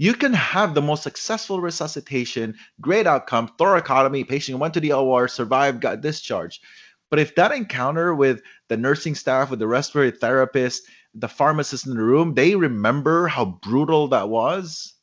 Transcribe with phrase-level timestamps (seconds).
[0.00, 5.26] You can have the most successful resuscitation, great outcome, thoracotomy, patient went to the OR,
[5.26, 6.62] survived, got discharged.
[7.10, 10.84] But if that encounter with the nursing staff, with the respiratory therapist,
[11.14, 14.94] the pharmacist in the room, they remember how brutal that was,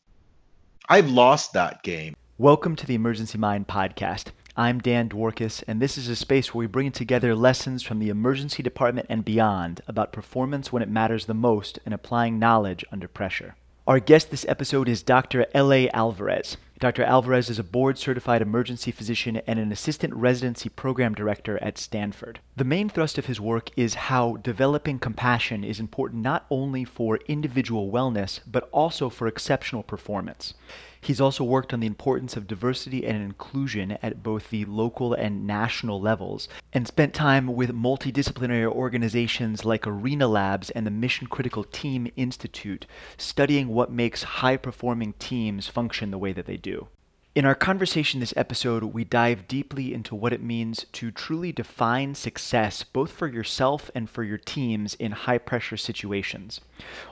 [0.87, 2.15] I've lost that game.
[2.37, 4.27] Welcome to the Emergency Mind podcast.
[4.55, 8.07] I'm Dan Dworkis, and this is a space where we bring together lessons from the
[8.07, 13.09] emergency department and beyond about performance when it matters the most and applying knowledge under
[13.09, 13.57] pressure.
[13.87, 15.45] Our guest this episode is Dr.
[15.53, 16.57] Al'ai Alvarez.
[16.79, 17.03] Dr.
[17.03, 22.39] Alvarez is a board certified emergency physician and an assistant residency program director at Stanford.
[22.55, 27.17] The main thrust of his work is how developing compassion is important not only for
[27.27, 30.55] individual wellness, but also for exceptional performance.
[31.05, 35.45] He's also worked on the importance of diversity and inclusion at both the local and
[35.45, 41.63] national levels, and spent time with multidisciplinary organizations like Arena Labs and the Mission Critical
[41.63, 42.87] Team Institute,
[43.17, 46.87] studying what makes high performing teams function the way that they do.
[47.35, 52.15] In our conversation this episode, we dive deeply into what it means to truly define
[52.15, 56.61] success, both for yourself and for your teams in high pressure situations.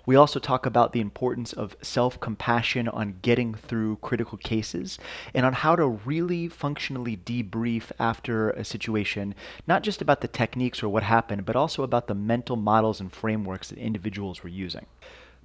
[0.06, 4.98] We also talk about the importance of self compassion on getting through critical cases
[5.34, 9.36] and on how to really functionally debrief after a situation,
[9.68, 13.12] not just about the techniques or what happened, but also about the mental models and
[13.12, 14.86] frameworks that individuals were using.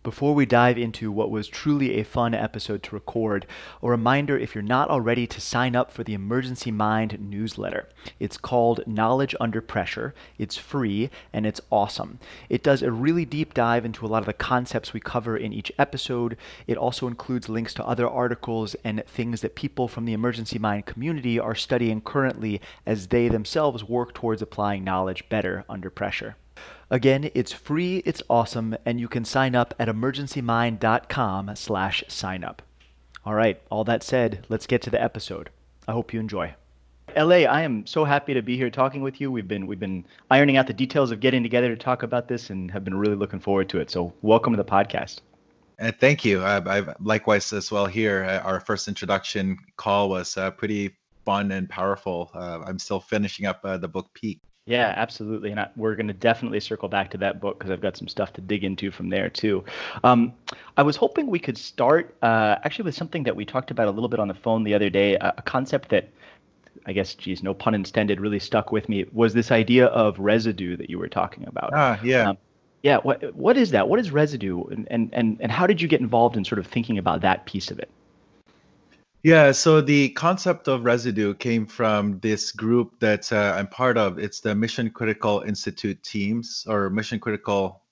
[0.05, 3.47] Before we dive into what was truly a fun episode to record,
[3.83, 7.89] a reminder if you're not already to sign up for the Emergency Mind newsletter.
[8.21, 10.15] It's called Knowledge Under Pressure.
[10.39, 12.21] It's free and it's awesome.
[12.49, 15.53] It does a really deep dive into a lot of the concepts we cover in
[15.53, 16.37] each episode.
[16.69, 20.87] It also includes links to other articles and things that people from the Emergency Mind
[20.87, 26.37] community are studying currently as they themselves work towards applying knowledge better under pressure.
[26.91, 32.63] Again, it's free, it's awesome, and you can sign up at emergencymind.com slash sign up.
[33.27, 35.51] All right, all that said, let's get to the episode.
[35.87, 36.55] I hope you enjoy.
[37.15, 39.31] Al'ai, I am so happy to be here talking with you.
[39.31, 42.49] We've been we've been ironing out the details of getting together to talk about this
[42.49, 43.91] and have been really looking forward to it.
[43.91, 45.21] So, welcome to the podcast.
[45.79, 46.43] And thank you.
[46.43, 48.25] I, I likewise as well here.
[48.25, 50.97] Uh, our first introduction call was uh, pretty
[51.27, 52.31] fun and powerful.
[52.35, 54.41] Uh, I'm still finishing up uh, the book Peak.
[54.69, 55.51] Yeah, absolutely.
[55.51, 58.07] And I, we're going to definitely circle back to that book because I've got some
[58.07, 59.65] stuff to dig into from there too.
[60.05, 60.35] Um,
[60.77, 63.91] I was hoping we could start uh, actually with something that we talked about a
[63.91, 66.11] little bit on the phone the other day, a, a concept that
[66.85, 70.77] I guess, geez, no pun intended, really stuck with me was this idea of residue
[70.77, 71.71] that you were talking about.
[71.75, 72.31] Ah, yeah.
[72.31, 72.39] Um,
[72.83, 72.99] yeah.
[72.99, 73.89] What what is that?
[73.89, 76.67] What is residue, and, and and and how did you get involved in sort of
[76.67, 77.91] thinking about that piece of it?
[79.25, 84.21] Yeah, so the concept of residue came from this group that uh, I'm part of.
[84.21, 87.83] It's the Mission Critical Institute teams or Mission Critical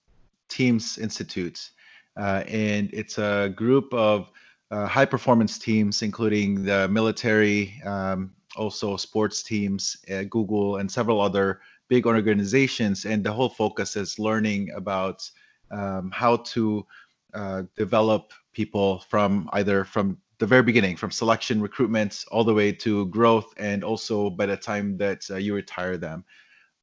[0.49, 1.71] Teams Institute.
[2.17, 4.31] Uh, and it's a group of
[4.71, 9.97] uh, high performance teams, including the military, um, also sports teams,
[10.31, 13.05] Google, and several other big organizations.
[13.05, 15.29] And the whole focus is learning about
[15.73, 16.87] um, how to
[17.35, 22.73] uh, develop people from either from the very beginning from selection recruitment all the way
[22.73, 26.25] to growth and also by the time that uh, you retire them.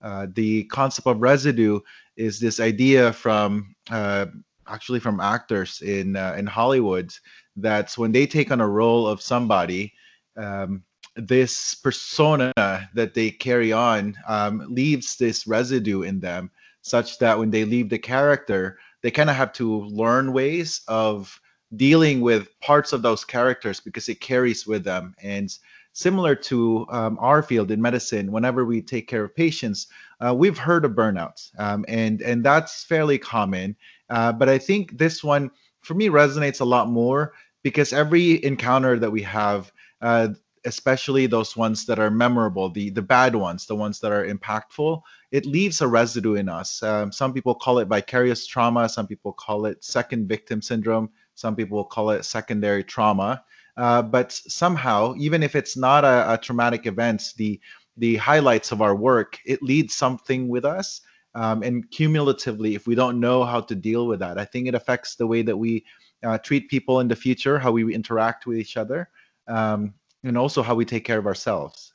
[0.01, 1.79] Uh, the concept of residue
[2.17, 4.25] is this idea from uh,
[4.67, 7.13] actually from actors in uh, in hollywood
[7.55, 9.93] that when they take on a role of somebody
[10.37, 10.83] um,
[11.15, 12.51] this persona
[12.93, 16.49] that they carry on um, leaves this residue in them
[16.81, 21.39] such that when they leave the character they kind of have to learn ways of
[21.75, 25.15] dealing with parts of those characters because it carries with them.
[25.21, 25.55] And
[25.93, 29.87] similar to um, our field in medicine, whenever we take care of patients,
[30.19, 33.75] uh, we've heard of burnout, um, and and that's fairly common.
[34.09, 35.51] Uh, but I think this one
[35.81, 39.71] for me resonates a lot more because every encounter that we have.
[40.01, 40.29] Uh,
[40.65, 45.01] especially those ones that are memorable, the the bad ones, the ones that are impactful,
[45.31, 46.81] it leaves a residue in us.
[46.81, 48.87] Um, some people call it vicarious trauma.
[48.87, 51.09] Some people call it second victim syndrome.
[51.35, 53.43] Some people will call it secondary trauma.
[53.75, 57.59] Uh, but somehow, even if it's not a, a, traumatic event, the
[57.97, 61.01] the highlights of our work it leads something with us.
[61.35, 64.75] Um, and cumulatively, if we don't know how to deal with that, I think it
[64.75, 65.83] affects the way that we
[66.23, 69.09] uh, treat people in the future, how we interact with each other,
[69.47, 69.93] um,
[70.23, 71.93] and also how we take care of ourselves.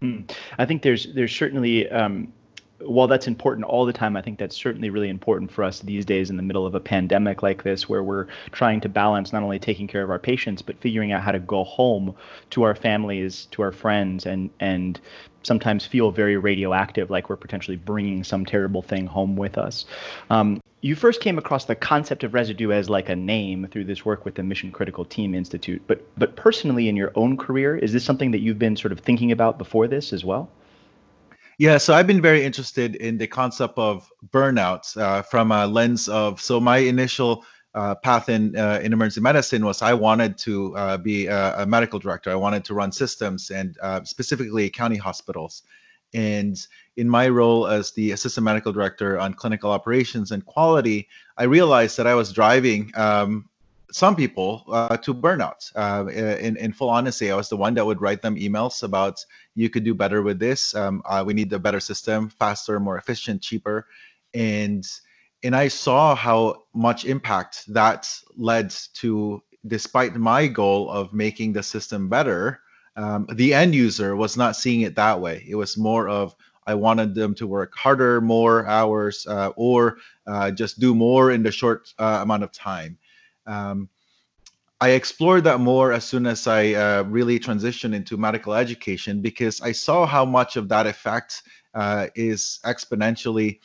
[0.00, 0.20] Hmm.
[0.58, 2.32] I think there's there's certainly um,
[2.80, 6.04] while that's important all the time, I think that's certainly really important for us these
[6.04, 9.42] days in the middle of a pandemic like this, where we're trying to balance not
[9.42, 12.14] only taking care of our patients, but figuring out how to go home
[12.50, 15.00] to our families, to our friends, and and
[15.42, 19.86] sometimes feel very radioactive, like we're potentially bringing some terrible thing home with us.
[20.30, 24.04] Um, you first came across the concept of residue as like a name through this
[24.04, 27.92] work with the Mission Critical Team Institute, but but personally in your own career, is
[27.92, 30.48] this something that you've been sort of thinking about before this as well?
[31.58, 36.08] Yeah, so I've been very interested in the concept of burnout uh, from a lens
[36.08, 37.44] of so my initial
[37.74, 41.66] uh, path in uh, in emergency medicine was I wanted to uh, be a, a,
[41.66, 42.30] medical director.
[42.30, 45.64] I wanted to run systems and uh, specifically county hospitals.
[46.14, 46.56] And
[46.96, 51.96] in my role as the assistant medical director on clinical operations and quality, I realized
[51.96, 53.48] that I was driving um,
[53.90, 55.70] some people uh, to burnout.
[55.74, 59.24] Uh, in, in full honesty, I was the one that would write them emails about
[59.54, 60.74] you could do better with this.
[60.74, 63.86] Um, uh, we need a better system, faster, more efficient, cheaper,
[64.34, 64.86] and
[65.44, 69.42] and I saw how much impact that led to.
[69.66, 72.60] Despite my goal of making the system better,
[72.96, 75.44] um, the end user was not seeing it that way.
[75.46, 76.34] It was more of
[76.68, 81.42] I wanted them to work harder, more hours, uh, or uh, just do more in
[81.42, 82.98] the short uh, amount of time.
[83.48, 83.88] Um,
[84.80, 89.60] I explored that more as soon as I uh, really transitioned into medical education because
[89.60, 91.42] I saw how much of that effect
[91.74, 93.58] uh, is exponentially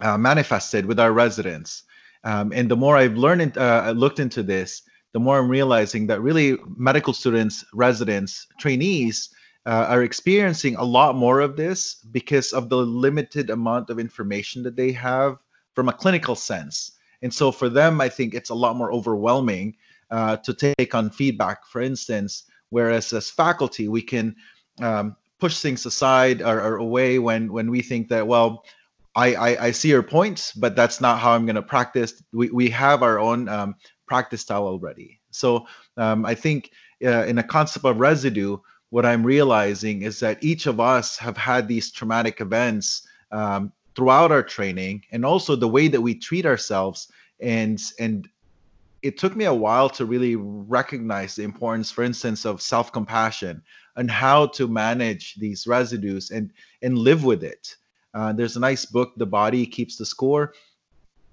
[0.00, 1.84] uh, manifested with our residents.
[2.24, 4.82] Um, and the more I've learned, uh, looked into this,
[5.12, 9.30] the more I'm realizing that really medical students, residents, trainees
[9.64, 14.64] uh, are experiencing a lot more of this because of the limited amount of information
[14.64, 15.38] that they have
[15.74, 16.92] from a clinical sense.
[17.22, 19.76] And so for them, I think it's a lot more overwhelming
[20.10, 24.36] uh, to take on feedback, for instance, whereas as faculty, we can
[24.80, 28.64] um, push things aside or, or, away when, when we think that, well,
[29.14, 32.22] I, I, I, see your points, but that's not how I'm going to practice.
[32.32, 33.76] We, we have our own um,
[34.06, 35.20] practice style already.
[35.30, 35.66] So
[35.96, 36.70] um, I think
[37.04, 38.58] uh, in a concept of residue,
[38.90, 44.30] what I'm realizing is that each of us have had these traumatic events um, throughout
[44.30, 47.10] our training and also the way that we treat ourselves.
[47.40, 48.28] And and
[49.02, 53.62] it took me a while to really recognize the importance for instance of self-compassion
[53.96, 56.52] and how to manage these residues and
[56.82, 57.74] and live with it.
[58.14, 60.52] Uh, there's a nice book the body keeps the score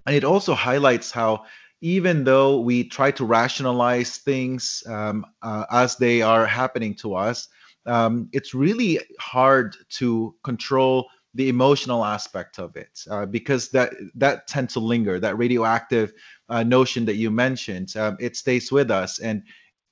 [0.06, 1.44] and it also highlights how
[1.80, 7.48] even though we try to rationalize things um, uh, as they are happening to us
[7.86, 14.46] um, it's really hard to control the emotional aspect of it uh, because that that
[14.46, 16.12] tends to linger that radioactive
[16.48, 19.18] uh, notion that you mentioned um, it stays with us.
[19.18, 19.42] And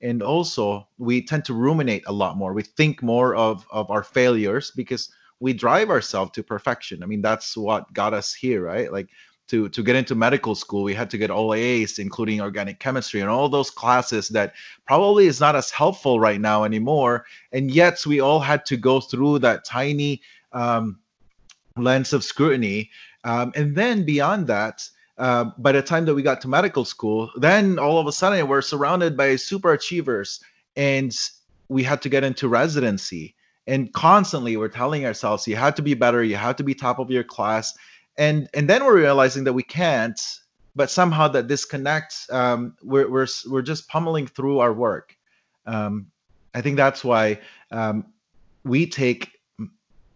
[0.01, 2.53] and also we tend to ruminate a lot more.
[2.53, 5.09] We think more of of our failures because
[5.39, 7.03] we drive ourselves to perfection.
[7.03, 8.91] I mean that's what got us here right?
[8.91, 9.09] Like
[9.49, 13.19] to to get into medical school we had to get all a's including organic chemistry
[13.19, 14.53] and all those classes that
[14.87, 17.25] probably is not as helpful right now anymore.
[17.51, 20.21] And yet we all had to go through that tiny
[20.53, 20.99] um,
[21.77, 22.89] lens of scrutiny.
[23.23, 24.87] Um, and then beyond that,
[25.17, 28.47] uh, by the time that we got to medical school, then all of a sudden
[28.47, 30.39] we're surrounded by super achievers
[30.75, 31.15] and
[31.69, 33.35] we had to get into residency.
[33.65, 36.99] And constantly we're telling ourselves, you have to be better, you have to be top
[36.99, 37.73] of your class.
[38.17, 40.19] And and then we're realizing that we can't,
[40.75, 45.15] but somehow that disconnect, um, we're, we're, we're just pummeling through our work.
[45.65, 46.07] Um,
[46.53, 47.39] I think that's why
[47.71, 48.05] um,
[48.63, 49.32] we take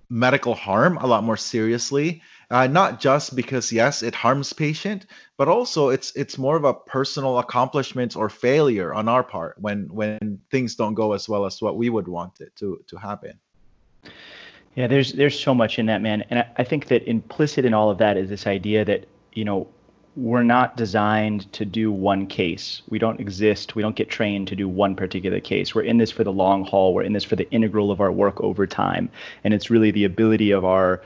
[0.09, 2.21] medical harm a lot more seriously.
[2.50, 5.06] Uh, not just because yes it harms patient
[5.36, 9.86] but also it's it's more of a personal accomplishment or failure on our part when
[9.92, 13.37] when things don't go as well as what we would want it to to happen.
[14.76, 16.23] Yeah there's there's so much in that man.
[16.30, 19.44] And I, I think that implicit in all of that is this idea that you
[19.44, 19.68] know
[20.18, 22.81] we're not designed to do one case.
[22.90, 23.76] We don't exist.
[23.76, 25.76] We don't get trained to do one particular case.
[25.76, 26.95] We're in this for the long haul.
[26.95, 29.09] We're in this for the integral of our work over time.
[29.44, 31.02] And it's really the ability of our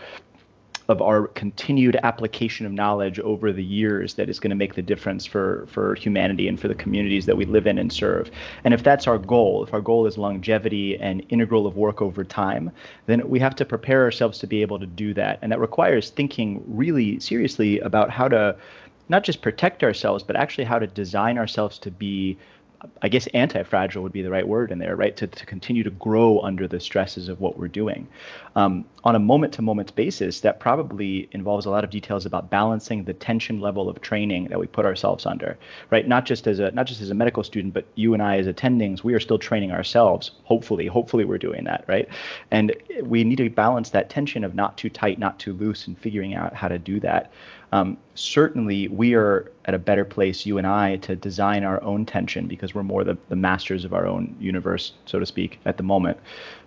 [0.87, 4.81] of our continued application of knowledge over the years that is going to make the
[4.81, 8.31] difference for for humanity and for the communities that we live in and serve.
[8.63, 12.23] And if that's our goal, if our goal is longevity and integral of work over
[12.23, 12.71] time,
[13.07, 15.39] then we have to prepare ourselves to be able to do that.
[15.41, 18.55] And that requires thinking really seriously about how to
[19.11, 22.37] not just protect ourselves, but actually how to design ourselves to be
[23.01, 25.15] I guess anti-fragile would be the right word in there, right?
[25.17, 28.07] To, to continue to grow under the stresses of what we're doing.
[28.55, 33.13] Um, on a moment-to-moment basis, that probably involves a lot of details about balancing the
[33.13, 35.57] tension level of training that we put ourselves under,
[35.89, 36.07] right?
[36.07, 38.47] Not just as a not just as a medical student, but you and I as
[38.47, 40.31] attendings, we are still training ourselves.
[40.43, 42.07] Hopefully, hopefully we're doing that, right?
[42.49, 45.97] And we need to balance that tension of not too tight, not too loose, and
[45.97, 47.31] figuring out how to do that.
[47.71, 52.05] Um, certainly, we are at a better place, you and I, to design our own
[52.05, 55.77] tension because we're more the, the masters of our own universe, so to speak, at
[55.77, 56.17] the moment.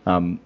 [0.07, 0.41] Um,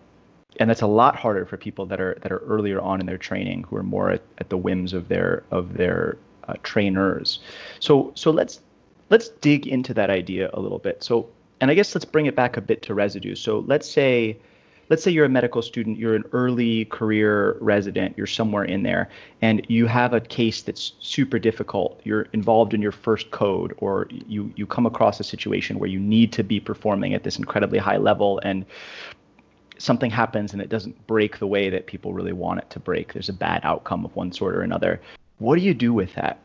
[0.59, 3.19] and that's a lot harder for people that are that are earlier on in their
[3.19, 6.17] training, who are more at, at the whims of their of their
[6.49, 7.39] uh, trainers.
[7.79, 8.61] So so let's
[9.11, 11.05] let's dig into that idea a little bit.
[11.05, 11.29] So
[11.61, 13.35] and I guess let's bring it back a bit to residue.
[13.35, 14.39] So let's say
[14.89, 19.09] let's say you're a medical student, you're an early career resident, you're somewhere in there,
[19.43, 22.01] and you have a case that's super difficult.
[22.05, 26.01] You're involved in your first code, or you you come across a situation where you
[26.01, 28.65] need to be performing at this incredibly high level, and
[29.79, 33.13] something happens and it doesn't break the way that people really want it to break.
[33.13, 35.01] There's a bad outcome of one sort or another.
[35.39, 36.41] What do you do with that?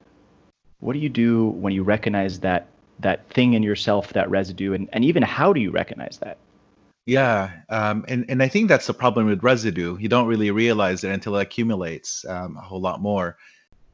[0.80, 2.68] What do you do when you recognize that
[3.00, 6.38] that thing in yourself, that residue, and, and even how do you recognize that?
[7.06, 9.98] Yeah, um, and and I think that's the problem with residue.
[9.98, 13.38] You don't really realize it until it accumulates um, a whole lot more.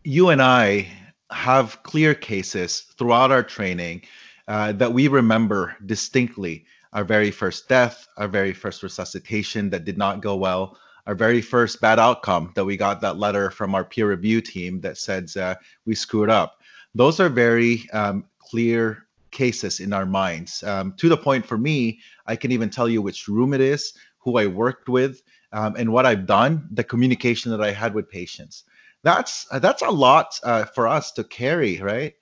[0.04, 0.88] You and I
[1.32, 4.04] have clear cases throughout our training
[4.48, 6.66] uh, that we remember distinctly.
[6.94, 11.42] Our very first death, our very first resuscitation that did not go well, our very
[11.42, 15.36] first bad outcome that we got that letter from our peer review team that said
[15.38, 16.60] uh, we screwed up.
[16.96, 22.00] Those are very um, clear cases in our minds um, to the point for me
[22.30, 25.22] i can even tell you which room it is who i worked with
[25.52, 28.64] um, and what i've done the communication that i had with patients.
[29.04, 32.14] That's that's a lot uh, for us to carry right?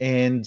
[0.00, 0.46] And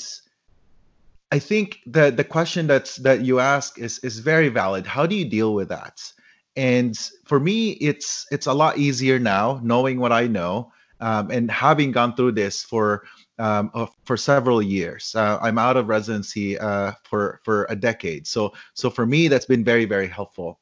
[1.31, 4.85] i think that the question that's that you ask is is very valid.
[4.85, 5.99] How do you deal with that?
[6.55, 11.49] And for me it's it's a lot easier now knowing what i know um, and
[11.49, 13.03] having gone through this for
[13.39, 15.15] um, uh, for several years.
[15.15, 19.45] Uh, I'm out of residency uh, for for a decade, so so for me that's
[19.45, 20.59] been very very helpful.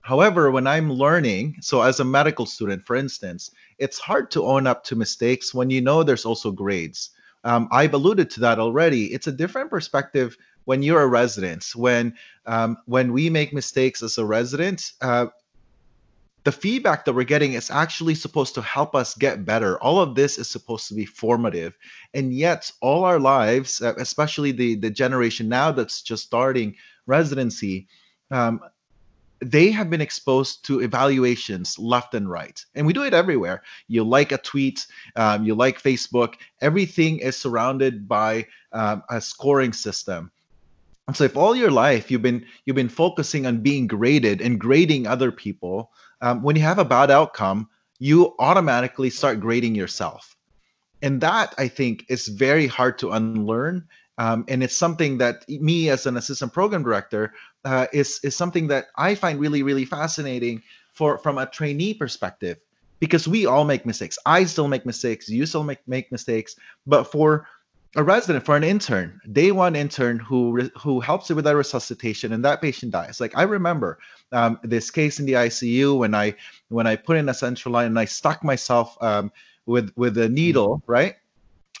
[0.00, 4.66] However, when I'm learning, so as a medical student, for instance, it's hard to own
[4.66, 7.10] up to mistakes when you know there's also grades.
[7.42, 9.12] Um, I've alluded to that already.
[9.12, 11.64] It's a different perspective when you're a resident.
[11.74, 12.14] When
[12.44, 15.26] um, when we make mistakes as a resident, uh,
[16.46, 19.82] the feedback that we're getting is actually supposed to help us get better.
[19.82, 21.76] All of this is supposed to be formative.
[22.14, 27.88] And yet, all our lives, uh, especially the, the generation now that's just starting residency,
[28.30, 28.60] um,
[29.40, 32.64] they have been exposed to evaluations left and right.
[32.76, 33.64] And we do it everywhere.
[33.88, 34.86] You like a tweet,
[35.16, 40.30] um, you like Facebook, everything is surrounded by um, a scoring system.
[41.08, 44.60] And so if all your life you've been you've been focusing on being graded and
[44.60, 47.68] grading other people, um, when you have a bad outcome,
[47.98, 50.36] you automatically start grading yourself.
[51.02, 53.86] And that I think is very hard to unlearn.
[54.18, 58.68] Um, and it's something that me as an assistant program director uh, is is something
[58.68, 60.62] that I find really really fascinating
[60.94, 62.56] for from a trainee perspective
[62.98, 64.18] because we all make mistakes.
[64.24, 65.28] I still make mistakes.
[65.28, 66.56] You still make make mistakes.
[66.86, 67.46] But for
[67.94, 72.44] a resident for an intern, day one intern who who helps with that resuscitation, and
[72.44, 73.20] that patient dies.
[73.20, 73.98] Like I remember
[74.32, 76.34] um, this case in the ICU when I
[76.68, 79.32] when I put in a central line and I stuck myself um,
[79.64, 80.92] with with a needle mm-hmm.
[80.92, 81.16] right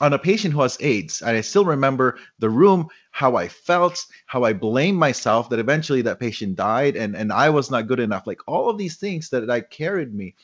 [0.00, 1.22] on a patient who has AIDS.
[1.22, 6.02] And I still remember the room, how I felt, how I blamed myself that eventually
[6.02, 8.26] that patient died, and and I was not good enough.
[8.26, 10.34] Like all of these things that I carried me.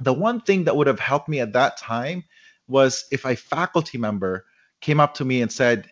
[0.00, 2.22] The one thing that would have helped me at that time
[2.68, 4.44] was if a faculty member
[4.80, 5.90] came up to me and said,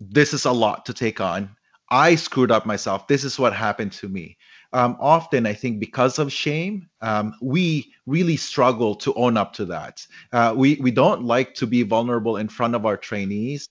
[0.00, 1.56] This is a lot to take on.
[1.90, 3.06] I screwed up myself.
[3.06, 4.38] This is what happened to me.
[4.72, 9.66] Um, often, I think because of shame, um, we really struggle to own up to
[9.66, 10.06] that.
[10.32, 13.68] Uh, we we don't like to be vulnerable in front of our trainees,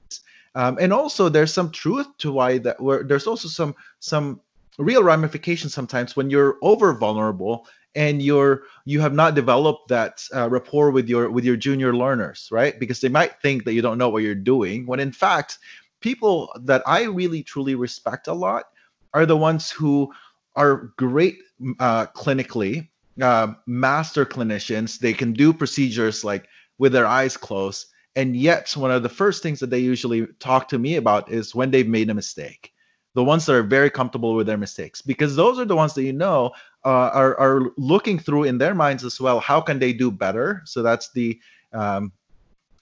[0.53, 2.79] um, and also there's some truth to why that.
[2.79, 4.41] Where there's also some some
[4.77, 10.49] real ramifications sometimes when you're over vulnerable and you're you have not developed that uh,
[10.49, 12.79] rapport with your with your junior learners right?
[12.79, 15.57] Because they might think that you don't know what you're doing when in fact
[15.99, 18.65] people that i really truly respect a lot
[19.13, 20.11] are the ones who
[20.55, 21.37] are great
[21.79, 22.87] uh, clinically
[23.21, 24.99] uh, master clinicians.
[24.99, 27.87] They can do procedures like with their eyes closed.
[28.15, 31.55] And yet one of the first things that they usually talk to me about is
[31.55, 32.70] when they've made a mistake
[33.13, 36.03] the ones that are very comfortable with their mistakes because those are the ones that
[36.03, 36.51] you know
[36.85, 40.61] uh, are, are looking through in their minds as well how can they do better
[40.65, 41.39] so that's the
[41.73, 42.11] um,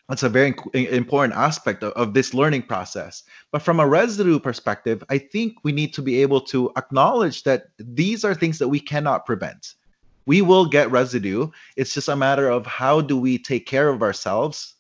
[0.10, 3.22] that's a very important aspect of, of, this learning process.
[3.52, 7.68] But from a residue perspective, I think we need to be able to acknowledge that
[7.78, 9.76] these are things that we cannot prevent.
[10.26, 11.52] We will get residue.
[11.78, 14.76] It's just a matter of how do we take care of ourselves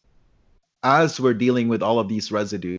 [0.83, 2.77] as we're dealing with all of these residue.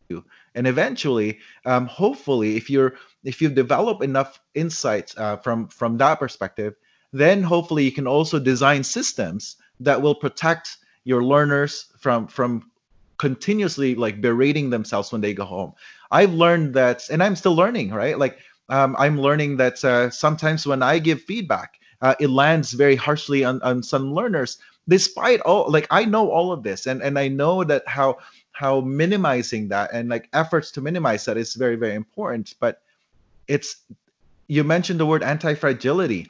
[0.55, 6.19] And eventually, um, hopefully, if you're if you develop enough insights uh, from from that
[6.19, 6.75] perspective,
[7.13, 12.71] then hopefully you can also design systems that will protect your learners from from
[13.17, 15.73] continuously like berating themselves when they go home.
[16.09, 18.17] I've learned that, and I'm still learning, right?
[18.17, 18.39] Like
[18.69, 23.43] um, I'm learning that uh, sometimes when I give feedback, uh, it lands very harshly
[23.43, 24.57] on, on some learners,
[24.91, 28.17] despite all like I know all of this, and and I know that how
[28.51, 32.55] how minimizing that and like efforts to minimize that is very very important.
[32.59, 32.81] But
[33.47, 33.77] it's
[34.47, 36.27] you mentioned the word anti-fragility.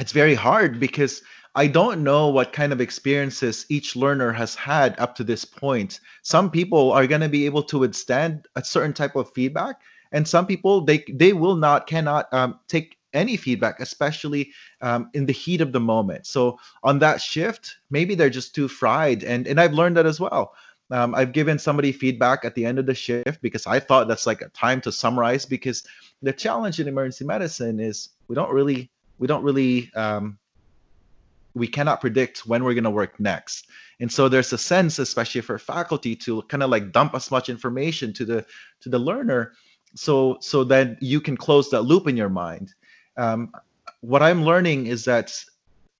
[0.00, 1.22] It's very hard because
[1.54, 6.00] I don't know what kind of experiences each learner has had up to this point.
[6.22, 9.76] Some people are going to be able to withstand a certain type of feedback,
[10.10, 15.26] and some people they they will not cannot um, take any feedback, especially um, in
[15.26, 16.26] the heat of the moment.
[16.26, 20.20] So on that shift, maybe they're just too fried, and and I've learned that as
[20.20, 20.54] well.
[20.92, 24.26] Um, I've given somebody feedback at the end of the shift because I thought that's
[24.26, 25.46] like a time to summarize.
[25.46, 25.84] Because
[26.22, 30.38] the challenge in emergency medicine is we don't really we don't really um,
[31.54, 33.68] we cannot predict when we're going to work next
[34.00, 37.48] and so there's a sense especially for faculty to kind of like dump as much
[37.48, 38.44] information to the
[38.80, 39.52] to the learner
[39.94, 42.72] so so that you can close that loop in your mind
[43.16, 43.52] um,
[44.00, 45.32] what i'm learning is that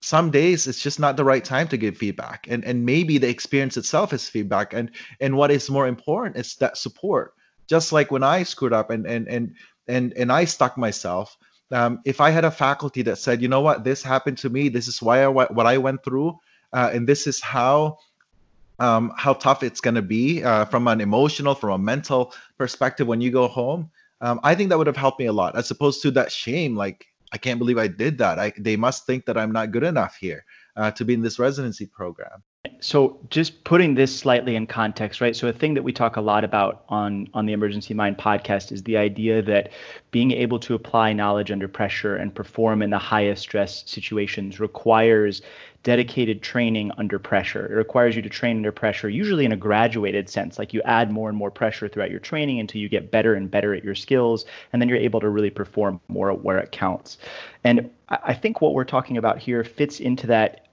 [0.00, 3.29] some days it's just not the right time to give feedback and and maybe the
[3.29, 4.90] experience itself is feedback and
[5.21, 7.35] and what is more important is that support
[7.67, 9.55] just like when i screwed up and and and
[9.88, 11.37] and and i stuck myself
[11.73, 14.69] um, if I had a faculty that said, you know what, this happened to me,
[14.69, 16.38] this is why I, what I went through,
[16.73, 17.99] uh, and this is how
[18.79, 23.07] um, how tough it's going to be uh, from an emotional, from a mental perspective
[23.07, 23.90] when you go home.
[24.21, 26.77] Um, I think that would have helped me a lot, as opposed to that shame,
[26.77, 28.39] like I can't believe I did that.
[28.39, 30.45] I, they must think that I'm not good enough here
[30.77, 32.43] uh, to be in this residency program.
[32.81, 35.35] So just putting this slightly in context, right?
[35.35, 38.71] So a thing that we talk a lot about on on the Emergency Mind podcast
[38.71, 39.71] is the idea that
[40.11, 45.41] being able to apply knowledge under pressure and perform in the highest stress situations requires
[45.83, 47.67] dedicated training under pressure.
[47.67, 50.59] It requires you to train under pressure, usually in a graduated sense.
[50.59, 53.51] Like you add more and more pressure throughout your training until you get better and
[53.51, 57.19] better at your skills, and then you're able to really perform more where it counts.
[57.65, 60.69] And I think what we're talking about here fits into that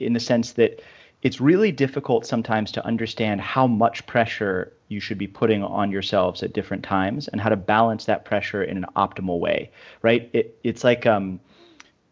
[0.00, 0.80] in the sense that
[1.22, 6.42] it's really difficult sometimes to understand how much pressure you should be putting on yourselves
[6.42, 9.70] at different times and how to balance that pressure in an optimal way
[10.02, 11.40] right it, it's like um,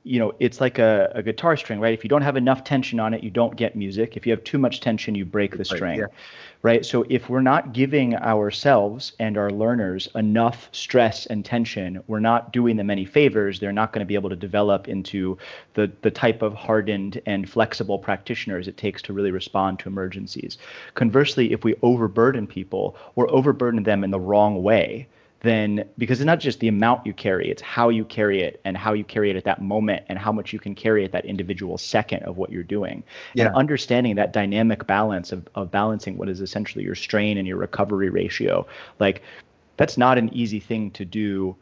[0.07, 1.93] you know, it's like a, a guitar string, right?
[1.93, 4.17] If you don't have enough tension on it, you don't get music.
[4.17, 5.99] If you have too much tension, you break the string, right?
[5.99, 6.17] Yeah.
[6.63, 6.87] right?
[6.87, 12.53] So if we're not giving ourselves and our learners enough stress and tension, we're not
[12.53, 13.59] doing them any favors.
[13.59, 15.39] They're not going to be able to develop into
[15.75, 20.57] the, the type of hardened and flexible practitioners it takes to really respond to emergencies.
[20.95, 25.09] Conversely, if we overburden people or overburden them in the wrong way,
[25.41, 28.77] then because it's not just the amount you carry, it's how you carry it and
[28.77, 31.25] how you carry it at that moment and how much you can carry at that
[31.25, 33.03] individual second of what you're doing.
[33.35, 33.47] Yeah.
[33.47, 37.59] And understanding that dynamic balance of, of balancing what is essentially your strain and your
[37.59, 38.67] recovery ratio,
[38.99, 39.23] like
[39.77, 41.55] that's not an easy thing to do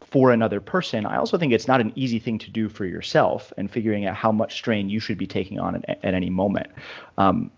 [0.00, 1.04] for another person.
[1.04, 4.14] I also think it's not an easy thing to do for yourself and figuring out
[4.14, 6.68] how much strain you should be taking on at, at any moment.
[7.18, 7.50] Um,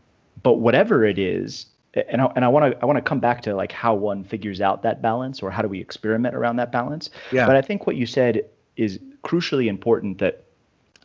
[0.42, 3.42] but whatever it is, and I, and I want to I want to come back
[3.42, 6.70] to like how one figures out that balance or how do we experiment around that
[6.70, 7.10] balance.
[7.32, 7.46] Yeah.
[7.46, 8.44] But I think what you said
[8.76, 10.44] is crucially important that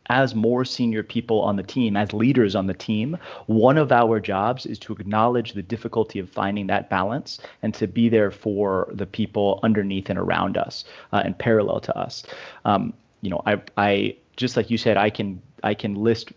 [0.07, 3.17] as more senior people on the team, as leaders on the team,
[3.47, 7.87] one of our jobs is to acknowledge the difficulty of finding that balance and to
[7.87, 12.23] be there for the people underneath and around us uh, and parallel to us.
[12.65, 16.31] Um, you know, I, I just like you said, I can I can list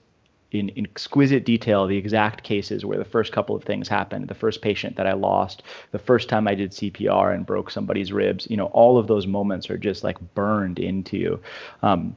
[0.50, 4.34] in, in exquisite detail the exact cases where the first couple of things happened the
[4.34, 8.46] first patient that i lost the first time i did cpr and broke somebody's ribs
[8.50, 11.40] you know all of those moments are just like burned into you
[11.82, 12.16] um,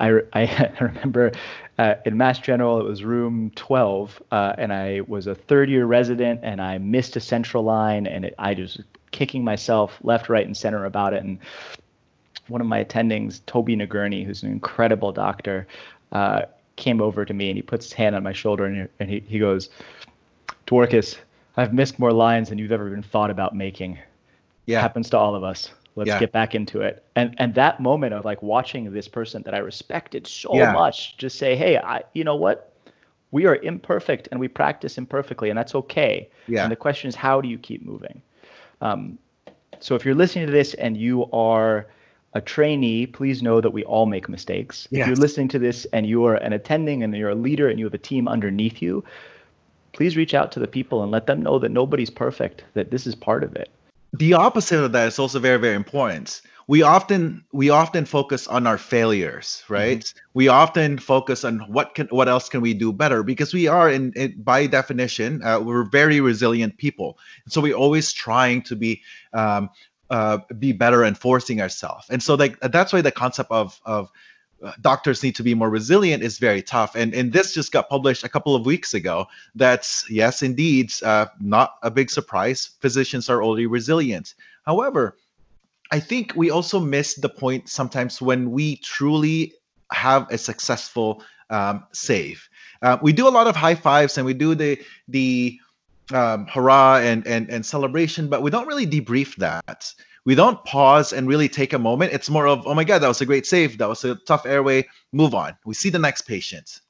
[0.00, 1.32] I, I, remember
[1.78, 5.86] uh, in Mass General, it was room 12, uh, and I was a third year
[5.86, 10.46] resident, and I missed a central line, and it, I just kicking myself left, right,
[10.46, 11.22] and center about it.
[11.22, 11.38] And
[12.48, 15.66] one of my attendings, Toby Nagurney, who's an incredible doctor,
[16.12, 16.42] uh,
[16.76, 19.20] came over to me and he puts his hand on my shoulder and, and he,
[19.20, 19.70] he goes,
[20.66, 21.16] Dworkis,
[21.56, 23.98] I've missed more lines than you've ever even thought about making.
[24.66, 24.78] Yeah.
[24.78, 25.70] It happens to all of us.
[25.94, 26.20] Let's yeah.
[26.20, 27.04] get back into it.
[27.16, 30.72] And and that moment of like watching this person that I respected so yeah.
[30.72, 32.76] much just say, hey, I you know what?
[33.30, 36.28] we are imperfect and we practice imperfectly, and that's okay.
[36.48, 36.62] Yeah.
[36.62, 38.22] And the question is, how do you keep moving?
[38.80, 39.18] Um,
[39.80, 41.86] so if you're listening to this and you are
[42.36, 44.86] a trainee, please know that we all make mistakes.
[44.90, 47.78] If you're listening to this and you are an attending and you're a leader and
[47.78, 49.02] you have a team underneath you,
[49.94, 53.06] please reach out to the people and let them know that nobody's perfect, that this
[53.06, 53.70] is part of it.
[54.12, 56.42] The opposite of that is also very, very important.
[56.68, 60.00] We often we often focus on our failures, right?
[60.00, 60.18] Mm-hmm.
[60.34, 63.88] We often focus on what can what else can we do better because we are
[63.88, 67.18] in, in by definition uh, we're very resilient people,
[67.48, 69.00] so we're always trying to be
[69.32, 69.70] um,
[70.10, 72.06] uh, be better and forcing ourselves.
[72.10, 74.10] And so like that's why the concept of of
[74.62, 76.94] uh, doctors need to be more resilient is very tough.
[76.94, 79.26] And and this just got published a couple of weeks ago.
[79.54, 82.70] That's yes, indeed, uh, not a big surprise.
[82.80, 84.34] Physicians are already resilient.
[84.64, 85.16] However,
[85.90, 89.54] I think we also miss the point sometimes when we truly
[89.92, 92.48] have a successful um, save.
[92.82, 95.60] Uh, we do a lot of high fives and we do the the
[96.12, 99.92] um, hurrah and, and and celebration, but we don't really debrief that.
[100.24, 102.12] We don't pause and really take a moment.
[102.12, 103.78] It's more of, oh my God, that was a great save.
[103.78, 104.88] That was a tough airway.
[105.12, 105.56] Move on.
[105.64, 106.80] We see the next patient.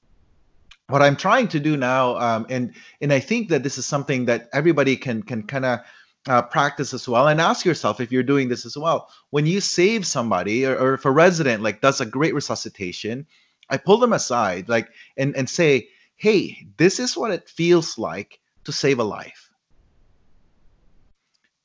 [0.89, 4.27] What I'm trying to do now, um, and and I think that this is something
[4.27, 5.81] that everybody can can kind of
[6.29, 9.11] uh, practice as well, and ask yourself if you're doing this as well.
[9.31, 13.27] When you save somebody, or, or if a resident like does a great resuscitation,
[13.69, 18.39] I pull them aside, like and and say, hey, this is what it feels like
[18.67, 19.51] to save a life.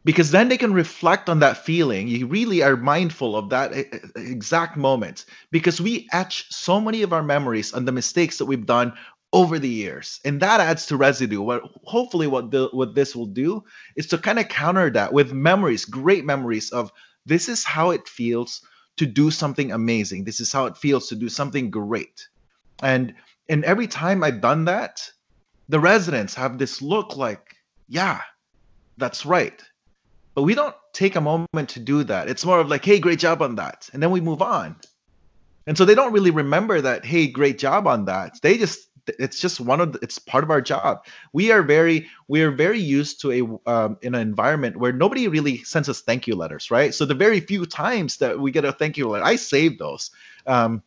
[0.03, 2.07] Because then they can reflect on that feeling.
[2.07, 3.71] You really are mindful of that
[4.15, 5.25] exact moment.
[5.51, 8.93] Because we etch so many of our memories on the mistakes that we've done
[9.33, 10.19] over the years.
[10.25, 11.41] And that adds to residue.
[11.41, 13.63] What hopefully what the, what this will do
[13.95, 16.91] is to kind of counter that with memories great memories of
[17.25, 18.61] this is how it feels
[18.97, 20.23] to do something amazing.
[20.23, 22.27] This is how it feels to do something great.
[22.81, 23.13] And
[23.47, 25.11] and every time i've done that
[25.71, 27.55] the residents have this look like,
[27.87, 28.19] yeah,
[28.97, 29.59] that's right.
[30.35, 32.27] But we don't take a moment to do that.
[32.27, 33.89] It's more of like, hey, great job on that.
[33.93, 34.75] And then we move on.
[35.65, 38.41] And so they don't really remember that, hey, great job on that.
[38.41, 41.05] They just it's just one of the, it's part of our job.
[41.31, 45.27] We are very we are very used to a um, in an environment where nobody
[45.29, 46.93] really sends us thank you letters, right?
[46.93, 50.11] So the very few times that we get a thank you letter, I save those.
[50.45, 50.83] Um,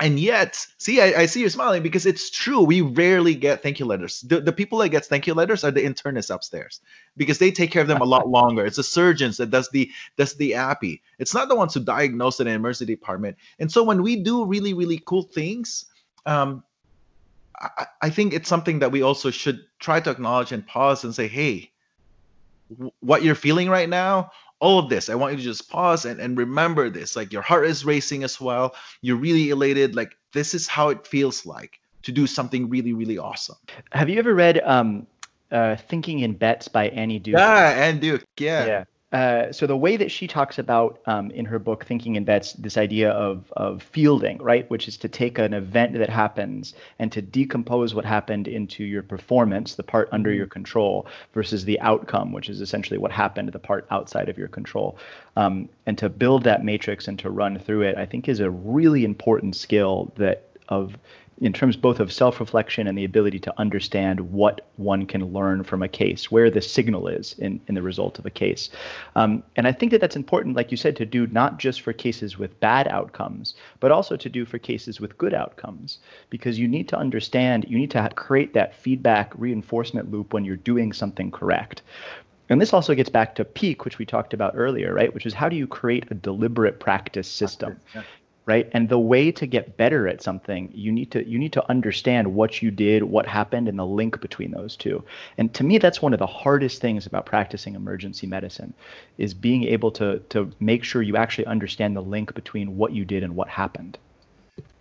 [0.00, 3.78] and yet see I, I, see you smiling because it's true we rarely get thank
[3.78, 4.22] you letters.
[4.22, 6.80] The, the people that get thank you letters are the internists upstairs
[7.16, 8.64] because they take care of them a lot longer.
[8.64, 11.02] It's the surgeons that does the does the appy.
[11.18, 13.36] It's not the ones who diagnose it in emergency department.
[13.58, 15.84] And so when we do really really cool things
[16.26, 16.64] um,
[17.60, 21.14] I, I think it's something that we also should try to acknowledge and pause and
[21.14, 21.70] say hey
[23.00, 25.08] what you're feeling right now all of this.
[25.08, 27.16] I want you to just pause and, and remember this.
[27.16, 28.74] Like your heart is racing as well.
[29.00, 29.96] You're really elated.
[29.96, 33.56] Like this is how it feels like to do something really, really awesome.
[33.92, 35.06] Have you ever read um,
[35.50, 37.36] uh, Thinking in Bets by Annie Duke?
[37.38, 38.24] Yeah, Annie Duke.
[38.38, 38.66] Yeah.
[38.66, 38.84] Yeah.
[39.12, 42.52] Uh, so the way that she talks about um, in her book thinking in bets
[42.52, 47.10] this idea of of fielding right which is to take an event that happens and
[47.10, 50.52] to decompose what happened into your performance the part under your mm-hmm.
[50.52, 54.96] control versus the outcome which is essentially what happened the part outside of your control
[55.34, 58.50] um, and to build that matrix and to run through it i think is a
[58.50, 60.96] really important skill that of
[61.40, 65.82] in terms both of self-reflection and the ability to understand what one can learn from
[65.82, 68.68] a case, where the signal is in, in the result of a case.
[69.16, 71.94] Um, and I think that that's important, like you said, to do not just for
[71.94, 75.98] cases with bad outcomes, but also to do for cases with good outcomes,
[76.28, 80.56] because you need to understand, you need to create that feedback reinforcement loop when you're
[80.56, 81.82] doing something correct.
[82.50, 85.14] And this also gets back to peak, which we talked about earlier, right?
[85.14, 87.80] Which is how do you create a deliberate practice system?
[88.46, 88.68] Right?
[88.72, 92.34] And the way to get better at something you need to you need to understand
[92.34, 95.02] what you did what happened and the link between those two.
[95.38, 98.72] And to me that's one of the hardest things about practicing emergency medicine
[99.18, 103.04] is being able to to make sure you actually understand the link between what you
[103.04, 103.98] did and what happened.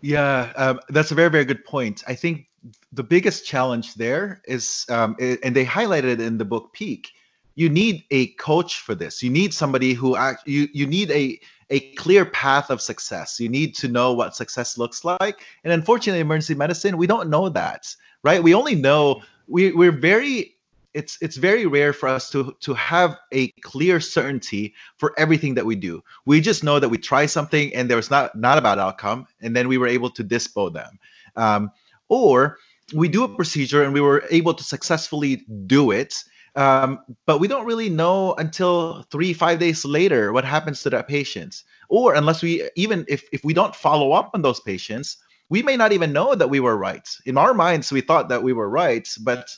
[0.02, 2.04] Yeah um, that's a very very good point.
[2.08, 2.48] I think
[2.94, 7.10] the biggest challenge there is um, and they highlighted it in the book peak.
[7.56, 9.22] You need a coach for this.
[9.22, 13.40] You need somebody who act you you need a a clear path of success.
[13.40, 15.46] You need to know what success looks like.
[15.64, 18.42] And unfortunately, emergency medicine, we don't know that, right?
[18.42, 20.56] We only know we, we're very
[20.94, 25.66] it's it's very rare for us to to have a clear certainty for everything that
[25.66, 26.04] we do.
[26.26, 29.28] We just know that we try something and there was not not a bad outcome,
[29.42, 31.00] and then we were able to dispo them,
[31.36, 31.72] um,
[32.08, 32.58] or
[32.94, 36.24] we do a procedure and we were able to successfully do it,
[36.56, 41.08] um, but we don't really know until three, five days later what happens to that
[41.08, 41.64] patient.
[41.90, 45.18] Or unless we even if if we don't follow up on those patients,
[45.50, 47.08] we may not even know that we were right.
[47.26, 49.50] In our minds, we thought that we were right, but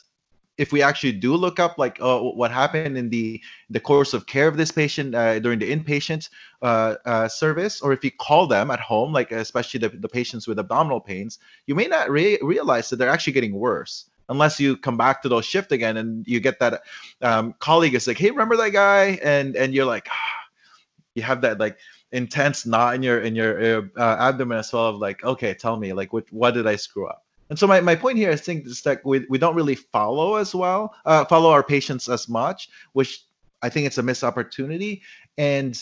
[0.58, 4.26] if we actually do look up like uh, what happened in the the course of
[4.26, 6.28] care of this patient uh, during the inpatient
[6.60, 10.46] uh, uh service or if you call them at home like especially the, the patients
[10.46, 14.76] with abdominal pains you may not re- realize that they're actually getting worse unless you
[14.76, 16.82] come back to those shift again and you get that
[17.20, 19.20] um, colleague is like hey remember that guy?
[19.22, 20.34] And and you're like ah,
[21.14, 21.78] you have that like
[22.10, 25.92] intense knot in your in your uh, abdomen as well of like okay tell me
[25.92, 27.24] like what what did i screw up?
[27.50, 30.36] And so my, my point here i think is that we, we don't really follow
[30.36, 33.24] as well uh, follow our patients as much which
[33.62, 35.02] i think it's a missed opportunity.
[35.38, 35.78] And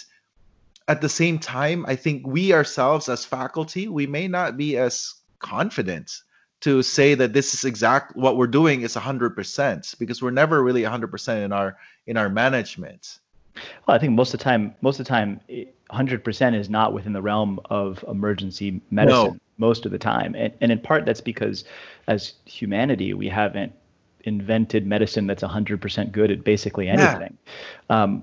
[0.88, 5.14] at the same time i think we ourselves as faculty we may not be as
[5.38, 6.22] confident
[6.60, 10.82] to say that this is exact what we're doing is 100% because we're never really
[10.82, 13.18] 100% in our in our management
[13.86, 15.40] well i think most of the time most of the time
[15.90, 19.40] 100% is not within the realm of emergency medicine no.
[19.58, 21.64] most of the time and, and in part that's because
[22.06, 23.72] as humanity we haven't
[24.24, 27.36] invented medicine that's 100% good at basically anything
[27.88, 28.02] yeah.
[28.02, 28.22] um,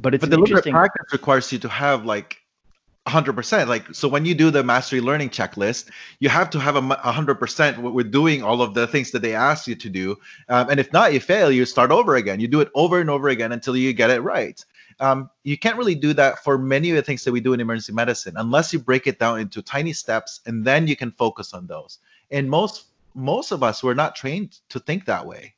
[0.00, 0.72] but it's but the interesting...
[0.72, 2.42] practice requires you to have like
[3.06, 6.80] 100% like so when you do the mastery learning checklist you have to have a
[6.80, 10.16] 100% what we're doing all of the things that they ask you to do.
[10.48, 12.40] Um, and if not you fail you start over again.
[12.40, 14.64] You do it over and over again until you get it right.
[14.98, 17.60] Um, you can't really do that for many of the things that we do in
[17.60, 21.54] emergency medicine unless you break it down into tiny steps and then you can focus
[21.54, 21.98] on those.
[22.30, 25.54] And most most of us were not trained to think that way.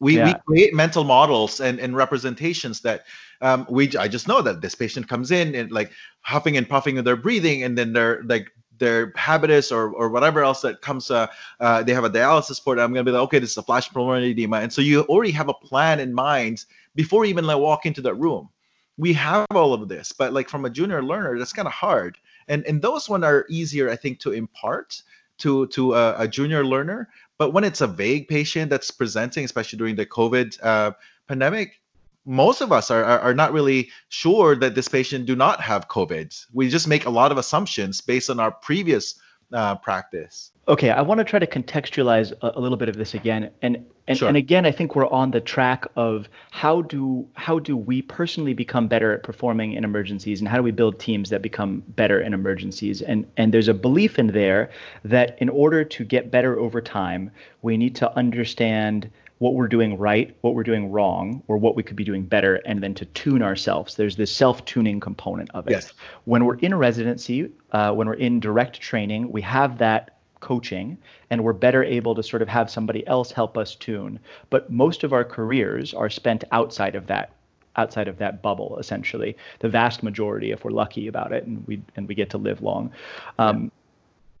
[0.00, 0.24] We, yeah.
[0.24, 3.04] we create mental models and, and representations that
[3.40, 6.96] um, we I just know that this patient comes in and like huffing and puffing
[6.96, 8.50] with their breathing, and then they're like
[8.80, 11.26] their habitus or or whatever else that comes uh,
[11.60, 13.62] uh, they have a dialysis port i'm going to be like okay this is a
[13.62, 14.58] flash pulmonary edema.
[14.58, 18.00] And so you already have a plan in mind before you even like walk into
[18.02, 18.48] that room.
[18.96, 22.18] We have all of this but like from a junior learner that's kind of hard.
[22.48, 25.02] And and those one are easier i think to impart
[25.38, 29.78] to to a, a, junior learner but when it's a vague patient that's presenting especially
[29.78, 30.92] during the covid uh,
[31.28, 31.79] pandemic
[32.24, 35.88] most of us are, are, are not really sure that this patient do not have
[35.88, 36.46] COVID.
[36.52, 39.14] We just make a lot of assumptions based on our previous
[39.52, 40.52] uh, practice.
[40.68, 43.84] Okay, I want to try to contextualize a, a little bit of this again, and
[44.06, 44.28] and, sure.
[44.28, 48.54] and again, I think we're on the track of how do how do we personally
[48.54, 52.20] become better at performing in emergencies, and how do we build teams that become better
[52.20, 53.02] in emergencies?
[53.02, 54.70] And and there's a belief in there
[55.04, 57.30] that in order to get better over time,
[57.62, 61.82] we need to understand what we're doing right, what we're doing wrong, or what we
[61.82, 63.94] could be doing better, and then to tune ourselves.
[63.94, 65.72] There's this self tuning component of it.
[65.72, 65.92] Yes.
[66.26, 70.98] When we're in residency, uh, when we're in direct training, we have that coaching
[71.30, 74.20] and we're better able to sort of have somebody else help us tune.
[74.50, 77.32] But most of our careers are spent outside of that
[77.76, 81.80] outside of that bubble essentially the vast majority if we're lucky about it and we
[81.94, 82.90] and we get to live long
[83.38, 83.70] um,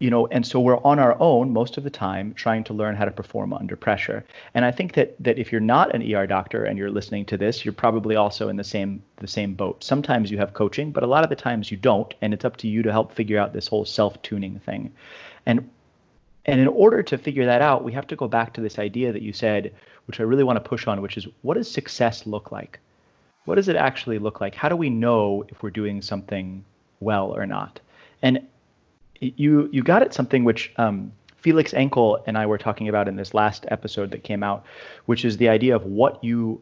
[0.00, 2.96] you know and so we're on our own most of the time trying to learn
[2.96, 4.24] how to perform under pressure.
[4.54, 7.36] And i think that that if you're not an er doctor and you're listening to
[7.36, 9.84] this you're probably also in the same the same boat.
[9.84, 12.56] Sometimes you have coaching but a lot of the times you don't and it's up
[12.58, 14.92] to you to help figure out this whole self-tuning thing.
[15.46, 15.68] And
[16.46, 19.12] and in order to figure that out we have to go back to this idea
[19.12, 19.72] that you said
[20.06, 22.80] which i really want to push on which is what does success look like?
[23.44, 24.54] What does it actually look like?
[24.54, 26.64] How do we know if we're doing something
[27.00, 27.80] well or not?
[28.22, 28.46] And
[29.20, 33.16] you you got at something which um, Felix Ankel and I were talking about in
[33.16, 34.64] this last episode that came out,
[35.06, 36.60] which is the idea of what you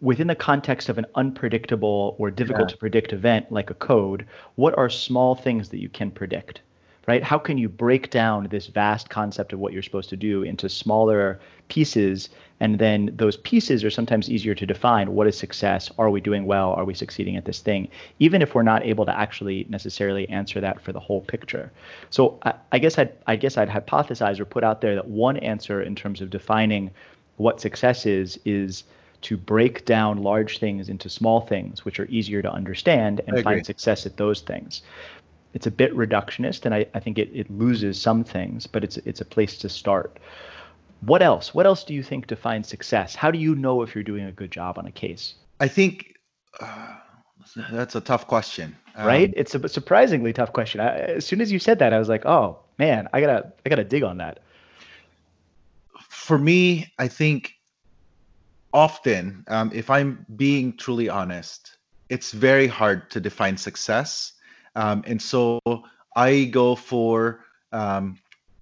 [0.00, 2.74] within the context of an unpredictable or difficult yeah.
[2.74, 6.60] to predict event like a code, what are small things that you can predict?
[7.06, 7.22] Right?
[7.22, 10.68] How can you break down this vast concept of what you're supposed to do into
[10.68, 11.38] smaller
[11.68, 12.30] pieces?
[12.58, 15.12] And then those pieces are sometimes easier to define.
[15.12, 15.90] What is success?
[15.98, 16.72] Are we doing well?
[16.72, 17.88] Are we succeeding at this thing?
[18.18, 21.70] Even if we're not able to actually necessarily answer that for the whole picture.
[22.10, 25.36] So I, I guess I'd I guess I'd hypothesize or put out there that one
[25.38, 26.90] answer in terms of defining
[27.36, 28.84] what success is is
[29.22, 33.64] to break down large things into small things, which are easier to understand and find
[33.66, 34.82] success at those things
[35.56, 38.98] it's a bit reductionist, and I, I think it, it loses some things, but it's
[38.98, 40.18] it's a place to start.
[41.00, 41.54] What else?
[41.54, 43.14] What else do you think defines success?
[43.14, 45.34] How do you know if you're doing a good job on a case?
[45.58, 46.18] I think
[46.60, 46.96] uh,
[47.72, 48.76] that's a tough question.
[48.96, 49.32] Um, right?
[49.34, 50.82] It's a surprisingly tough question.
[50.82, 53.70] I, as soon as you said that, I was like, oh man, I gotta I
[53.70, 54.40] gotta dig on that.
[56.10, 57.54] For me, I think
[58.74, 61.78] often, um, if I'm being truly honest,
[62.10, 64.34] it's very hard to define success
[64.76, 65.60] um, and so
[66.14, 67.40] I go for
[67.72, 68.18] um,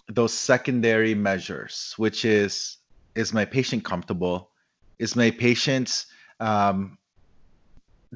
[0.09, 2.79] those secondary measures, which is
[3.15, 4.51] is my patient comfortable?
[4.99, 6.07] Is my patient
[6.41, 6.99] um,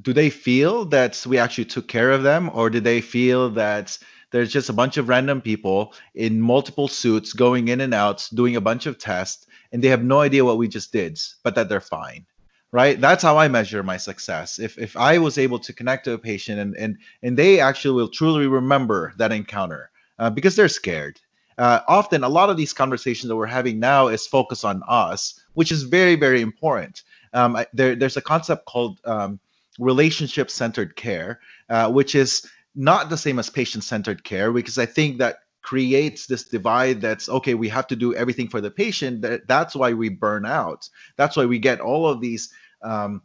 [0.01, 3.99] do they feel that we actually took care of them, or do they feel that
[4.31, 8.57] there's just a bunch of random people in multiple suits going in and out, doing
[8.57, 11.69] a bunch of tests, and they have no idea what we just did, but that
[11.69, 12.27] they're fine.
[12.71, 13.01] Right?
[13.01, 14.59] That's how I measure my success.
[14.59, 17.95] If if I was able to connect to a patient and and and they actually
[17.95, 21.19] will truly remember that encounter uh, because they're scared.
[21.57, 25.41] Uh, often, a lot of these conversations that we're having now is focused on us,
[25.55, 27.03] which is very very important.
[27.33, 29.41] Um, I, there, there's a concept called um,
[29.79, 34.87] relationship centered care, uh, which is not the same as patient centered care because I
[34.87, 39.21] think that creates this divide that's okay we have to do everything for the patient
[39.21, 40.89] that, that's why we burn out.
[41.19, 43.21] That's why we get all of these um,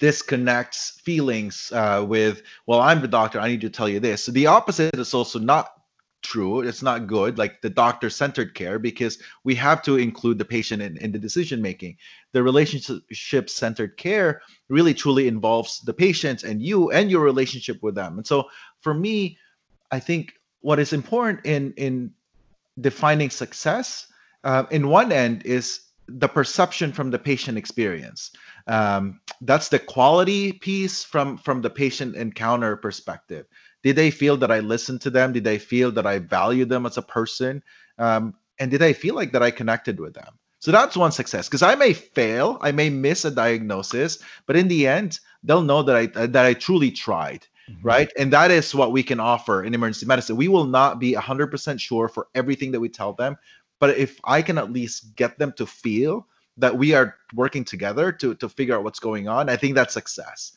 [0.00, 4.24] disconnects feelings uh, with well i'm the doctor i need to tell you this.
[4.24, 5.70] So the opposite is also not
[6.22, 10.44] true it's not good like the doctor centered care because we have to include the
[10.44, 11.96] patient in, in the decision making
[12.32, 17.94] the relationship centered care really truly involves the patient and you and your relationship with
[17.94, 18.16] them.
[18.16, 18.48] And so
[18.80, 19.38] for me
[19.92, 22.12] i think what is important in in
[22.80, 24.06] defining success
[24.44, 28.30] uh, in one end is the perception from the patient experience
[28.66, 33.46] um, that's the quality piece from from the patient encounter perspective
[33.82, 35.32] did they feel that I listened to them?
[35.32, 37.62] Did they feel that I value them as a person?
[37.98, 40.38] Um, and did I feel like that I connected with them?
[40.60, 44.66] So that's one success because I may fail, I may miss a diagnosis, but in
[44.66, 47.46] the end, they'll know that I that I truly tried.
[47.82, 48.10] Right?
[48.18, 50.36] And that is what we can offer in emergency medicine.
[50.36, 53.36] We will not be 100% sure for everything that we tell them,
[53.78, 56.26] but if I can at least get them to feel
[56.56, 59.94] that we are working together to to figure out what's going on, I think that's
[59.94, 60.52] success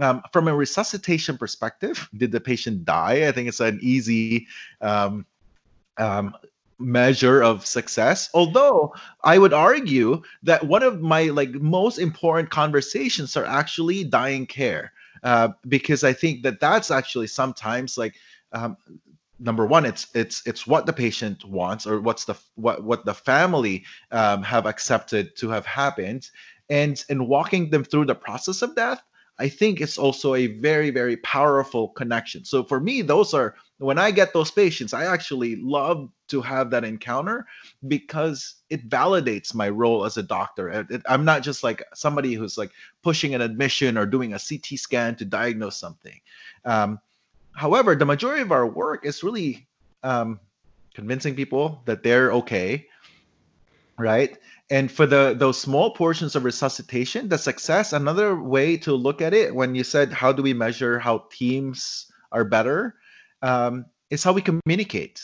[0.00, 3.26] um, from a resuscitation perspective, did the patient die?
[3.26, 4.46] I think it's an easy
[4.80, 5.26] um,
[5.96, 6.34] um,
[6.78, 8.28] measure of success.
[8.34, 14.46] Although I would argue that one of my like most important conversations are actually dying
[14.46, 14.92] care,
[15.26, 18.14] uh, because I think that that's actually sometimes like
[18.52, 18.76] um,
[19.40, 23.12] number one it's it's it's what the patient wants or what's the what what the
[23.12, 26.30] family um, have accepted to have happened.
[26.70, 29.02] And and walking them through the process of death
[29.38, 32.44] I think it's also a very, very powerful connection.
[32.44, 36.70] So for me, those are when I get those patients, I actually love to have
[36.70, 37.46] that encounter
[37.86, 40.86] because it validates my role as a doctor.
[41.06, 42.70] I'm not just like somebody who's like
[43.02, 46.18] pushing an admission or doing a CT scan to diagnose something.
[46.64, 46.98] Um,
[47.54, 49.68] however, the majority of our work is really
[50.02, 50.40] um,
[50.94, 52.86] convincing people that they're okay,
[53.98, 54.38] right?
[54.70, 59.32] And for the those small portions of resuscitation the success another way to look at
[59.32, 62.96] it when you said how do we measure how teams are better
[63.42, 65.22] um, is how we communicate.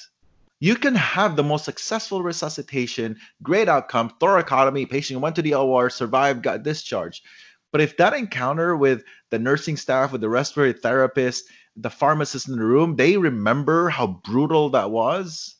[0.61, 5.91] You can have the most successful resuscitation great outcome thoracotomy patient went to the or
[5.91, 7.25] survived got discharged.
[7.73, 12.57] But if that encounter with the nursing staff with the respiratory therapist the pharmacist in
[12.57, 15.55] the room they remember how brutal that was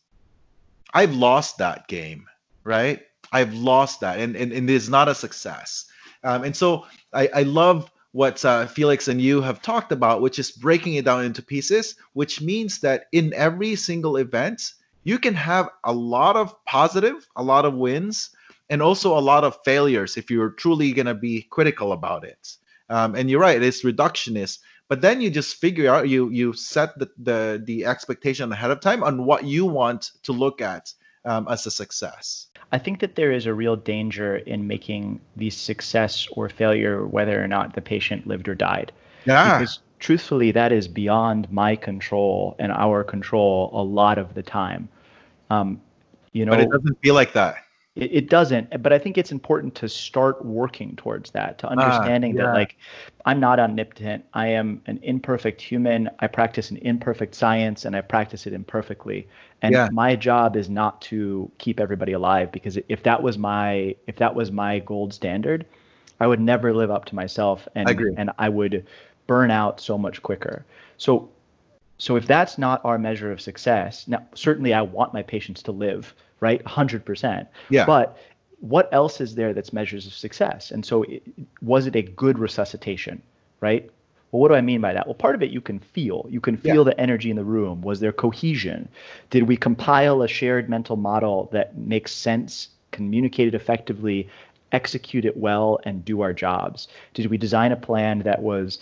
[0.93, 2.27] i've lost that game
[2.65, 3.01] right
[3.33, 5.87] I've lost that, and and, and it is not a success.
[6.23, 10.39] Um, and so I, I love what uh, Felix and you have talked about, which
[10.39, 15.35] is breaking it down into pieces, which means that in every single event, you can
[15.35, 18.31] have a lot of positive, a lot of wins,
[18.71, 22.57] and also a lot of failures if you're truly going to be critical about it.
[22.89, 24.59] Um, and you're right, it's reductionist.
[24.89, 28.81] But then you just figure out, you you set the, the, the expectation ahead of
[28.81, 30.93] time on what you want to look at
[31.25, 32.49] um, as a success.
[32.73, 37.43] I think that there is a real danger in making the success or failure whether
[37.43, 38.93] or not the patient lived or died.
[39.27, 39.59] Yeah.
[39.59, 44.89] Because truthfully, that is beyond my control and our control a lot of the time.
[45.51, 45.83] Um,
[46.33, 47.57] you know, but it doesn't feel like that.
[47.95, 51.73] It, it, doesn't, but I think it's important to start working towards that, to ah,
[51.73, 52.45] understanding yeah.
[52.47, 52.77] that like
[53.27, 54.25] I'm not omnipotent.
[54.33, 56.09] I am an imperfect human.
[56.19, 59.29] I practice an imperfect science and I practice it imperfectly.
[59.61, 59.89] And yeah.
[59.93, 64.35] my job is not to keep everybody alive because if that was my if that
[64.35, 65.67] was my gold standard,
[66.19, 68.87] I would never live up to myself and I and I would
[69.27, 70.65] burn out so much quicker.
[70.97, 71.29] So
[71.99, 75.73] so if that's not our measure of success, now certainly I want my patients to
[75.73, 76.63] live right?
[76.65, 77.47] 100%.
[77.71, 77.87] Yeah.
[77.87, 78.19] But
[78.61, 80.73] what else is there that's measures of success?
[80.73, 81.23] And so, it,
[81.63, 83.23] was it a good resuscitation,
[83.61, 83.89] right?
[84.33, 85.07] Well, what do I mean by that?
[85.07, 86.27] Well, part of it you can feel.
[86.29, 86.95] You can feel yeah.
[86.95, 87.81] the energy in the room.
[87.83, 88.89] Was there cohesion?
[89.31, 94.29] Did we compile a shared mental model that makes sense, communicate it effectively,
[94.73, 96.89] execute it well, and do our jobs?
[97.15, 98.79] Did we design a plan that was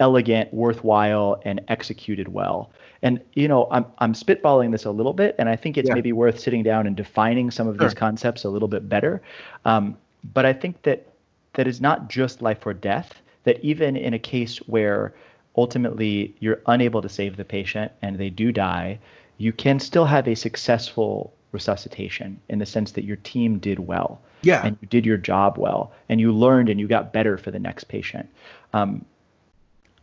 [0.00, 2.70] elegant, worthwhile, and executed well?
[3.02, 5.94] And you know, I'm I'm spitballing this a little bit, and I think it's yeah.
[5.94, 7.88] maybe worth sitting down and defining some of sure.
[7.88, 9.22] these concepts a little bit better.
[9.64, 9.96] Um,
[10.32, 11.06] but I think that
[11.54, 13.14] that is not just life or death.
[13.44, 15.14] That even in a case where
[15.56, 18.98] ultimately you're unable to save the patient and they do die,
[19.38, 24.20] you can still have a successful resuscitation in the sense that your team did well.
[24.42, 24.64] Yeah.
[24.64, 27.58] And you did your job well and you learned and you got better for the
[27.58, 28.28] next patient.
[28.72, 29.04] Um,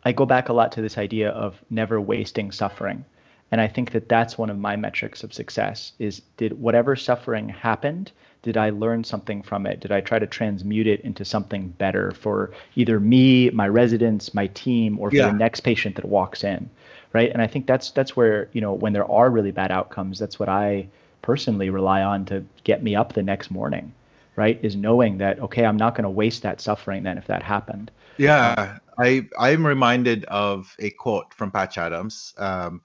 [0.06, 3.04] I go back a lot to this idea of never wasting suffering.
[3.52, 7.50] And I think that that's one of my metrics of success is did whatever suffering
[7.50, 9.80] happened, did I learn something from it?
[9.80, 14.48] Did I try to transmute it into something better for either me, my residents, my
[14.48, 15.28] team, or for yeah.
[15.28, 16.70] the next patient that walks in?
[17.12, 17.32] Right.
[17.32, 20.38] And I think that's that's where, you know, when there are really bad outcomes, that's
[20.38, 20.88] what I
[21.22, 23.92] personally rely on to get me up the next morning
[24.36, 27.42] right is knowing that okay i'm not going to waste that suffering then if that
[27.42, 32.82] happened yeah um, i i'm reminded of a quote from patch adams um,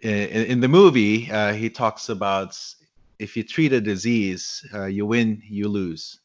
[0.00, 2.56] in, in, the movie uh, he talks about
[3.18, 6.20] if you treat a disease uh, you win you lose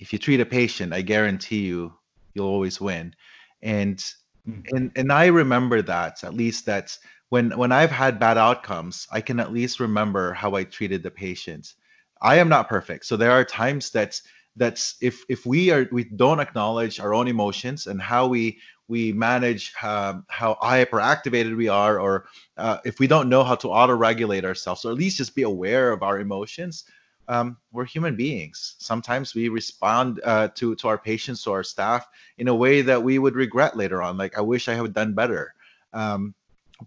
[0.00, 1.92] if you treat a patient i guarantee you
[2.34, 3.14] you'll always win
[3.62, 3.98] and
[4.48, 4.64] mm.
[4.72, 6.96] and and i remember that at least that
[7.28, 11.10] when when i've had bad outcomes i can at least remember how i treated the
[11.10, 11.74] patient
[12.20, 13.06] I am not perfect.
[13.06, 14.22] So there are times that's
[14.56, 19.12] that's if if we are we don't acknowledge our own emotions and how we we
[19.12, 22.26] manage um, how hyperactivated we are, or
[22.56, 25.90] uh, if we don't know how to auto-regulate ourselves, or at least just be aware
[25.92, 26.84] of our emotions.
[27.28, 28.76] Um, we're human beings.
[28.78, 32.06] Sometimes we respond uh, to to our patients or our staff
[32.38, 34.16] in a way that we would regret later on.
[34.16, 35.54] Like I wish I had done better.
[35.92, 36.34] Um,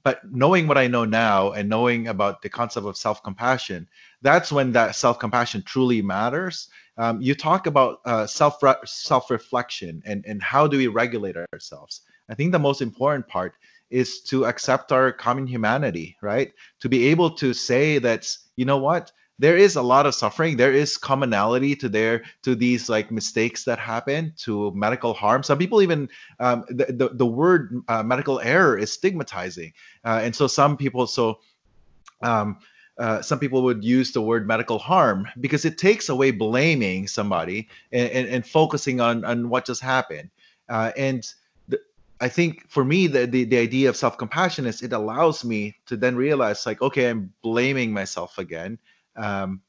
[0.03, 3.87] but knowing what I know now and knowing about the concept of self compassion,
[4.21, 6.69] that's when that self compassion truly matters.
[6.99, 12.01] Um, you talk about uh, self self reflection and and how do we regulate ourselves.
[12.29, 13.55] I think the most important part
[13.89, 16.53] is to accept our common humanity, right?
[16.81, 18.27] To be able to say that
[18.57, 22.55] you know what there is a lot of suffering there is commonality to there to
[22.55, 27.25] these like mistakes that happen to medical harm some people even um, the, the, the
[27.25, 29.71] word uh, medical error is stigmatizing
[30.03, 31.39] uh, and so some people so
[32.21, 32.57] um,
[32.99, 37.67] uh, some people would use the word medical harm because it takes away blaming somebody
[37.91, 40.29] and, and, and focusing on, on what just happened.
[40.67, 41.33] Uh, and
[41.69, 41.79] the,
[42.19, 45.77] I think for me, the, the, the idea of self compassion is it allows me
[45.87, 48.77] to then realize, like, okay, I'm blaming myself again
[49.19, 49.61] um,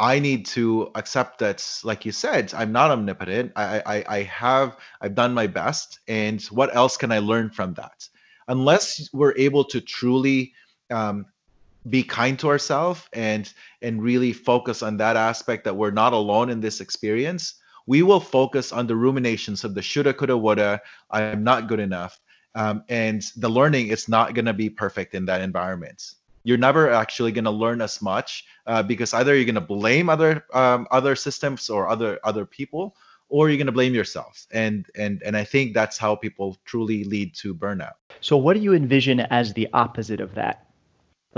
[0.00, 3.52] I need to accept that, like you said, I'm not omnipotent.
[3.56, 7.74] I, I, I have, I've done my best, and what else can I learn from
[7.74, 8.08] that?
[8.46, 10.52] Unless we're able to truly
[10.90, 11.26] um,
[11.90, 16.50] be kind to ourselves and and really focus on that aspect that we're not alone
[16.50, 17.54] in this experience,
[17.86, 20.80] we will focus on the ruminations of the shoulda, coulda, woulda.
[21.10, 22.20] I'm not good enough,
[22.54, 26.14] um, and the learning is not going to be perfect in that environment
[26.44, 30.08] you're never actually going to learn as much uh, because either you're going to blame
[30.08, 32.96] other um, other systems or other other people
[33.28, 37.04] or you're going to blame yourself and and and i think that's how people truly
[37.04, 40.67] lead to burnout so what do you envision as the opposite of that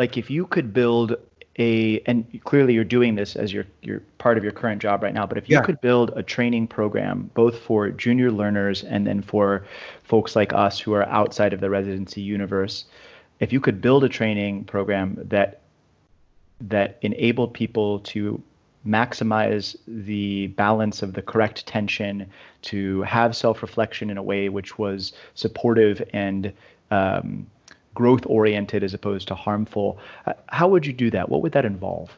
[0.01, 1.15] like if you could build
[1.59, 5.13] a and clearly you're doing this as your your part of your current job right
[5.13, 5.63] now but if you yeah.
[5.63, 9.67] could build a training program both for junior learners and then for
[10.03, 12.87] folks like us who are outside of the residency universe
[13.41, 15.61] if you could build a training program that
[16.63, 18.43] that enabled people to
[18.87, 22.27] maximize the balance of the correct tension,
[22.63, 26.53] to have self-reflection in a way which was supportive and
[26.91, 27.47] um,
[27.95, 29.99] growth oriented as opposed to harmful.
[30.27, 31.29] Uh, how would you do that?
[31.29, 32.17] What would that involve?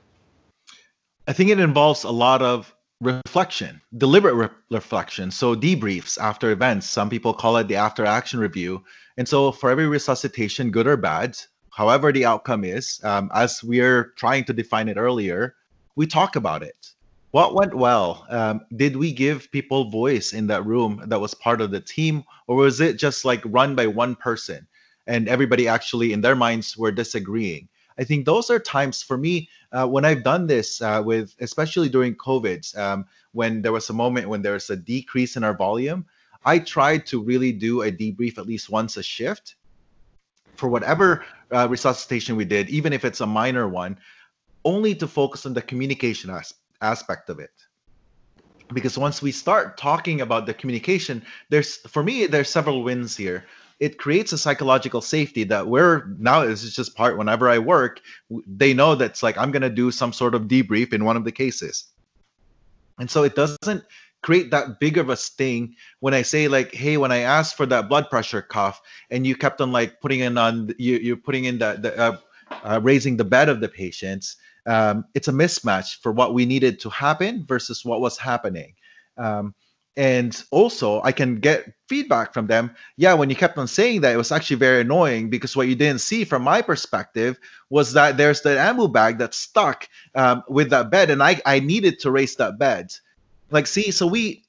[1.26, 5.30] I think it involves a lot of reflection, deliberate re- reflection.
[5.30, 6.88] So debriefs after events.
[6.88, 8.84] Some people call it the after action review.
[9.16, 11.36] And so for every resuscitation, good or bad,
[11.70, 15.56] however the outcome is, um, as we're trying to define it earlier,
[15.96, 16.92] we talk about it.
[17.32, 18.26] What went well?
[18.28, 22.24] Um, did we give people voice in that room that was part of the team,
[22.46, 24.66] or was it just like run by one person
[25.06, 27.68] and everybody actually in their minds were disagreeing?
[27.98, 31.88] I think those are times for me uh, when I've done this uh, with, especially
[31.88, 35.56] during COVID, um, when there was a moment when there was a decrease in our
[35.56, 36.06] volume.
[36.44, 39.54] I tried to really do a debrief at least once a shift
[40.56, 43.98] for whatever uh, resuscitation we did, even if it's a minor one,
[44.64, 47.52] only to focus on the communication as- aspect of it.
[48.72, 53.44] Because once we start talking about the communication, there's for me there's several wins here.
[53.80, 58.00] It creates a psychological safety that we're now this is just part whenever I work,
[58.46, 61.32] they know that's like I'm gonna do some sort of debrief in one of the
[61.32, 61.84] cases.
[62.98, 63.84] And so it doesn't
[64.22, 67.66] create that big of a sting when I say like, hey, when I asked for
[67.66, 71.44] that blood pressure cuff, and you kept on like putting in on you you're putting
[71.44, 72.16] in the, the uh,
[72.64, 74.36] uh, raising the bed of the patients.
[74.66, 78.74] Um, it's a mismatch for what we needed to happen versus what was happening.
[79.18, 79.54] Um,
[79.96, 82.74] and also i can get feedback from them.
[82.96, 85.74] Yeah when you kept on saying that it was actually very annoying because what you
[85.74, 87.38] didn't see from my perspective
[87.68, 91.60] was that there's the ambu bag that's stuck um, with that bed and i i
[91.60, 92.94] needed to raise that bed.
[93.50, 94.44] Like see so we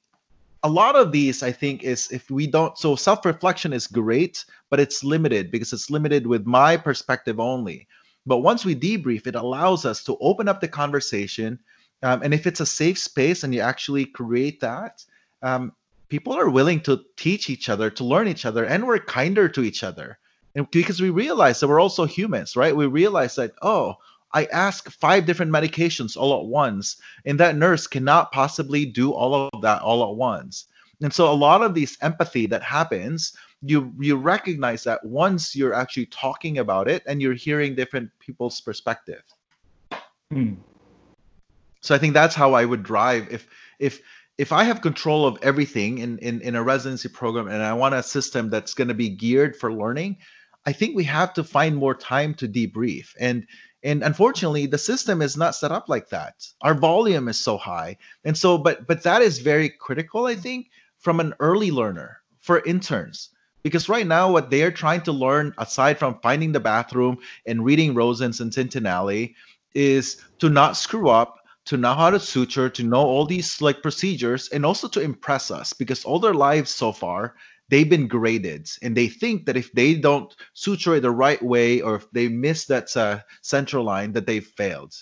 [0.62, 4.80] a lot of these i think is if we don't so self-reflection is great but
[4.80, 7.86] it's limited because it's limited with my perspective only.
[8.24, 11.58] But once we debrief it allows us to open up the conversation
[12.02, 15.04] um, and if it's a safe space and you actually create that
[15.44, 15.72] um,
[16.08, 19.62] people are willing to teach each other to learn each other and we're kinder to
[19.62, 20.18] each other
[20.56, 23.96] and because we realize that we're also humans right we realize that oh
[24.34, 29.48] I ask five different medications all at once, and that nurse cannot possibly do all
[29.52, 30.66] of that all at once.
[31.00, 35.72] And so a lot of these empathy that happens, you you recognize that once you're
[35.72, 39.22] actually talking about it and you're hearing different people's perspective.
[40.32, 40.54] Hmm.
[41.80, 43.46] So I think that's how I would drive if
[43.78, 44.00] if
[44.36, 47.94] if I have control of everything in, in, in a residency program and I want
[47.94, 50.18] a system that's going to be geared for learning,
[50.66, 53.14] I think we have to find more time to debrief.
[53.18, 53.46] And
[53.82, 56.46] and unfortunately the system is not set up like that.
[56.62, 57.98] Our volume is so high.
[58.24, 60.68] And so but but that is very critical i think
[60.98, 63.30] from an early learner for interns.
[63.62, 67.94] Because right now what they're trying to learn aside from finding the bathroom and reading
[67.94, 69.34] Rosen's and Tintinalli
[69.74, 73.82] is to not screw up to know how to suture to know all these like
[73.82, 77.34] procedures and also to impress us because all their lives so far
[77.68, 81.80] they've been graded and they think that if they don't suture it the right way
[81.80, 84.94] or if they miss that uh, central line that they've failed.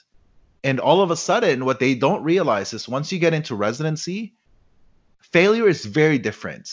[0.64, 4.34] And all of a sudden what they don't realize is once you get into residency
[5.18, 6.68] failure is very different.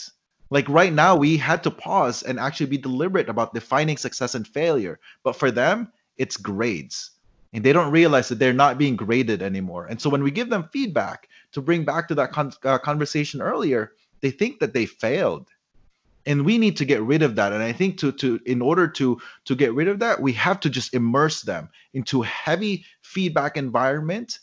[0.50, 4.46] Like right now we had to pause and actually be deliberate about defining success and
[4.46, 7.12] failure but for them it's grades
[7.52, 9.86] and they don't realize that they're not being graded anymore.
[9.86, 13.40] And so when we give them feedback to bring back to that con- uh, conversation
[13.40, 15.48] earlier they think that they failed.
[16.26, 17.52] And we need to get rid of that.
[17.52, 20.60] And i think to to in order to to get rid of that we have
[20.60, 24.38] to just immerse them into heavy feedback environment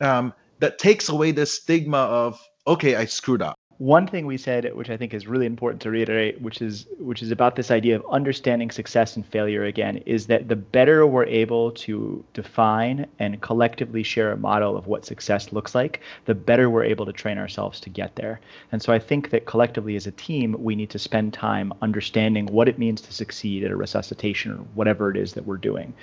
[0.00, 4.74] um, that takes away the stigma of okay i screwed up one thing we said,
[4.74, 7.94] which I think is really important to reiterate, which is which is about this idea
[7.94, 13.40] of understanding success and failure again, is that the better we're able to define and
[13.40, 17.38] collectively share a model of what success looks like, the better we're able to train
[17.38, 18.40] ourselves to get there.
[18.72, 22.46] And so I think that collectively as a team, we need to spend time understanding
[22.46, 25.94] what it means to succeed at a resuscitation or whatever it is that we're doing.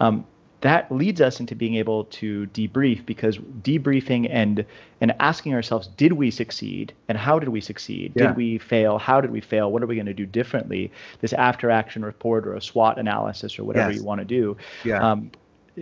[0.00, 0.24] Um,
[0.60, 4.64] that leads us into being able to debrief because debriefing and
[5.00, 8.28] and asking ourselves did we succeed and how did we succeed yeah.
[8.28, 10.90] did we fail how did we fail what are we going to do differently
[11.20, 14.00] this after action report or a swot analysis or whatever yes.
[14.00, 15.10] you want to do yeah.
[15.10, 15.30] Um,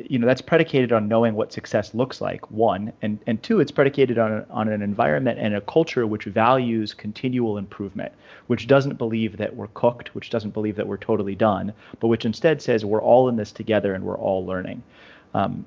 [0.09, 2.93] you know that's predicated on knowing what success looks like one.
[3.03, 7.59] And and two it's predicated on on an environment and a culture which values continual
[7.59, 8.13] improvement
[8.47, 12.25] which doesn't believe that we're cooked which doesn't believe that we're totally done but which
[12.25, 14.83] instead says we're all in this together and we're all learning.
[15.35, 15.65] Um,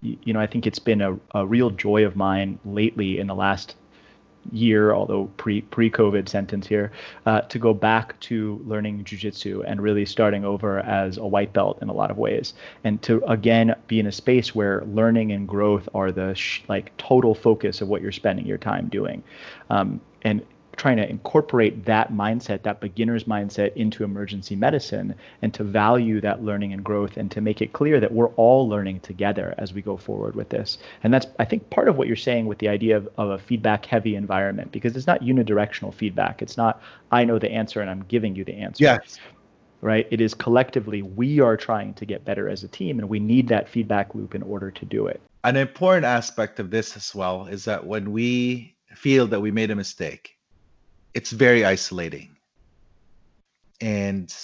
[0.00, 3.26] you, you know i think it's been a, a real joy of mine lately in
[3.26, 3.76] the last
[4.52, 6.92] year, although pre pre COVID sentence here,
[7.26, 11.78] uh, to go back to learning jujitsu and really starting over as a white belt
[11.82, 15.46] in a lot of ways, and to again be in a space where learning and
[15.48, 19.22] growth are the sh- like total focus of what you're spending your time doing,
[19.68, 20.42] um, and
[20.80, 26.42] trying to incorporate that mindset, that beginner's mindset into emergency medicine and to value that
[26.42, 29.82] learning and growth and to make it clear that we're all learning together as we
[29.82, 30.78] go forward with this.
[31.02, 33.38] And that's, I think, part of what you're saying with the idea of, of a
[33.38, 36.40] feedback heavy environment because it's not unidirectional feedback.
[36.40, 36.80] It's not,
[37.12, 38.82] I know the answer and I'm giving you the answer.
[38.82, 39.18] Yes.
[39.82, 40.08] Right?
[40.10, 43.48] It is collectively, we are trying to get better as a team and we need
[43.48, 45.20] that feedback loop in order to do it.
[45.44, 49.70] An important aspect of this as well is that when we feel that we made
[49.70, 50.38] a mistake,
[51.14, 52.36] it's very isolating.
[53.80, 54.34] And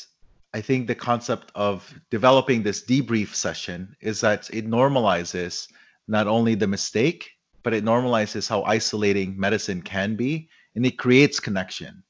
[0.55, 5.69] I think the concept of developing this debrief session is that it normalizes
[6.09, 7.31] not only the mistake,
[7.63, 12.03] but it normalizes how isolating medicine can be and it creates connection.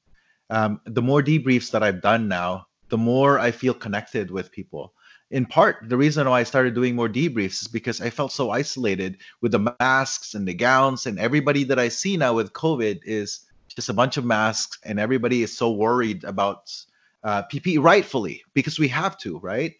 [0.50, 4.92] Um, the more debriefs that I've done now, the more I feel connected with people.
[5.30, 8.50] In part, the reason why I started doing more debriefs is because I felt so
[8.50, 13.00] isolated with the masks and the gowns, and everybody that I see now with COVID
[13.04, 13.40] is
[13.76, 16.72] just a bunch of masks, and everybody is so worried about
[17.22, 19.74] uh, PPE, rightfully, because we have to, right?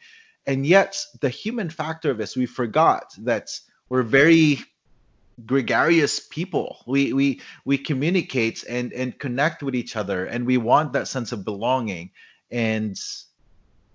[0.47, 4.61] And yet, the human factor of this, we forgot that we're very
[5.45, 6.79] gregarious people.
[6.87, 11.33] We we we communicate and and connect with each other, and we want that sense
[11.33, 12.11] of belonging.
[12.51, 12.97] And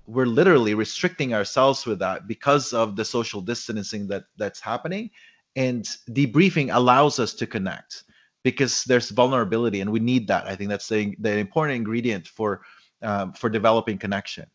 [0.08, 5.12] we're literally restricting ourselves with that because of the social distancing that that's happening
[5.56, 8.04] and debriefing allows us to connect
[8.44, 12.62] because there's vulnerability and we need that i think that's the, the important ingredient for
[13.02, 14.46] um, for developing connection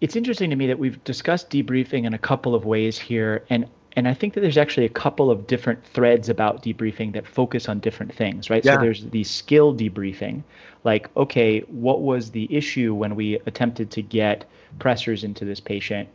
[0.00, 3.68] it's interesting to me that we've discussed debriefing in a couple of ways here and
[3.96, 7.68] and I think that there's actually a couple of different threads about debriefing that focus
[7.68, 8.64] on different things, right?
[8.64, 8.74] Yeah.
[8.74, 10.42] So there's the skill debriefing,
[10.82, 14.44] like, okay, what was the issue when we attempted to get
[14.78, 16.08] pressors into this patient?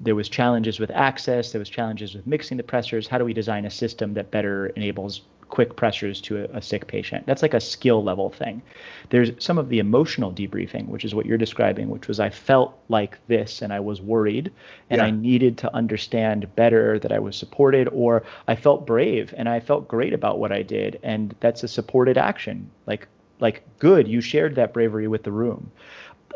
[0.00, 3.08] There was challenges with access, there was challenges with mixing the pressors.
[3.08, 6.86] How do we design a system that better enables quick pressors to a, a, sick
[6.86, 7.26] patient.
[7.26, 8.62] That's like a skill level thing.
[9.10, 12.78] There's some of the emotional debriefing, which is what you're describing, which was I felt
[12.88, 14.52] like this and I was worried
[14.90, 15.06] and yeah.
[15.06, 19.60] I needed to understand better that I was supported, or I felt brave and I
[19.60, 21.00] felt great about what I did.
[21.02, 22.70] And that's a supported action.
[22.86, 23.08] Like,
[23.40, 25.70] like good, you shared that bravery with the room.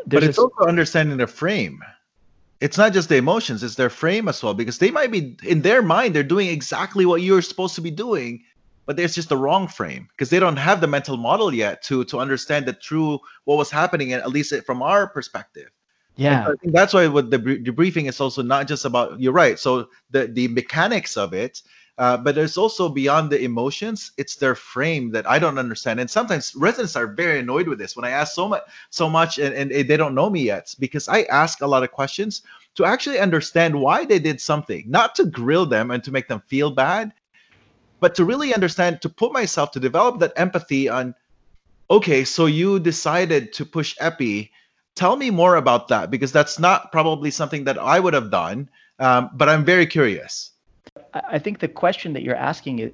[0.05, 1.81] There's but it's a, also understanding the frame
[2.63, 5.61] it's not just the emotions it's their frame as well because they might be in
[5.61, 8.41] their mind they're doing exactly what you're supposed to be doing
[8.85, 12.05] but there's just the wrong frame because they don't have the mental model yet to
[12.05, 15.69] to understand the true what was happening at least from our perspective.
[16.15, 16.43] Yeah.
[16.43, 19.89] i think that's why with the debriefing is also not just about you're right so
[20.11, 21.61] the the mechanics of it
[21.97, 26.09] uh, but there's also beyond the emotions it's their frame that i don't understand and
[26.09, 29.53] sometimes residents are very annoyed with this when i ask so much so much and,
[29.53, 32.41] and they don't know me yet because i ask a lot of questions
[32.75, 36.41] to actually understand why they did something not to grill them and to make them
[36.47, 37.13] feel bad
[38.03, 41.15] but to really understand, to put myself to develop that empathy on,
[41.89, 44.51] okay, so you decided to push epi.
[44.93, 48.69] Tell me more about that because that's not probably something that I would have done.
[48.99, 50.51] Um, but I'm very curious.
[51.13, 52.91] I think the question that you're asking is,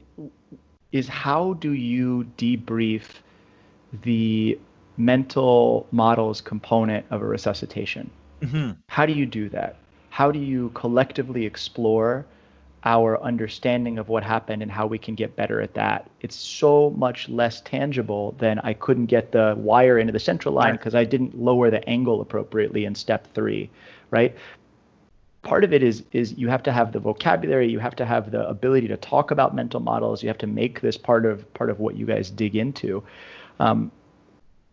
[0.92, 3.04] is how do you debrief
[4.02, 4.60] the
[4.98, 8.10] mental models component of a resuscitation?
[8.42, 8.72] Mm-hmm.
[8.88, 9.78] How do you do that?
[10.10, 12.26] How do you collectively explore
[12.84, 16.10] our understanding of what happened and how we can get better at that.
[16.22, 20.74] It's so much less tangible than I couldn't get the wire into the central line
[20.74, 21.02] because right.
[21.02, 23.70] I didn't lower the angle appropriately in step three,
[24.12, 24.36] right?
[25.42, 28.32] Part of it is is you have to have the vocabulary, you have to have
[28.32, 31.70] the ability to talk about mental models, you have to make this part of part
[31.70, 33.04] of what you guys dig into.
[33.60, 33.92] Um,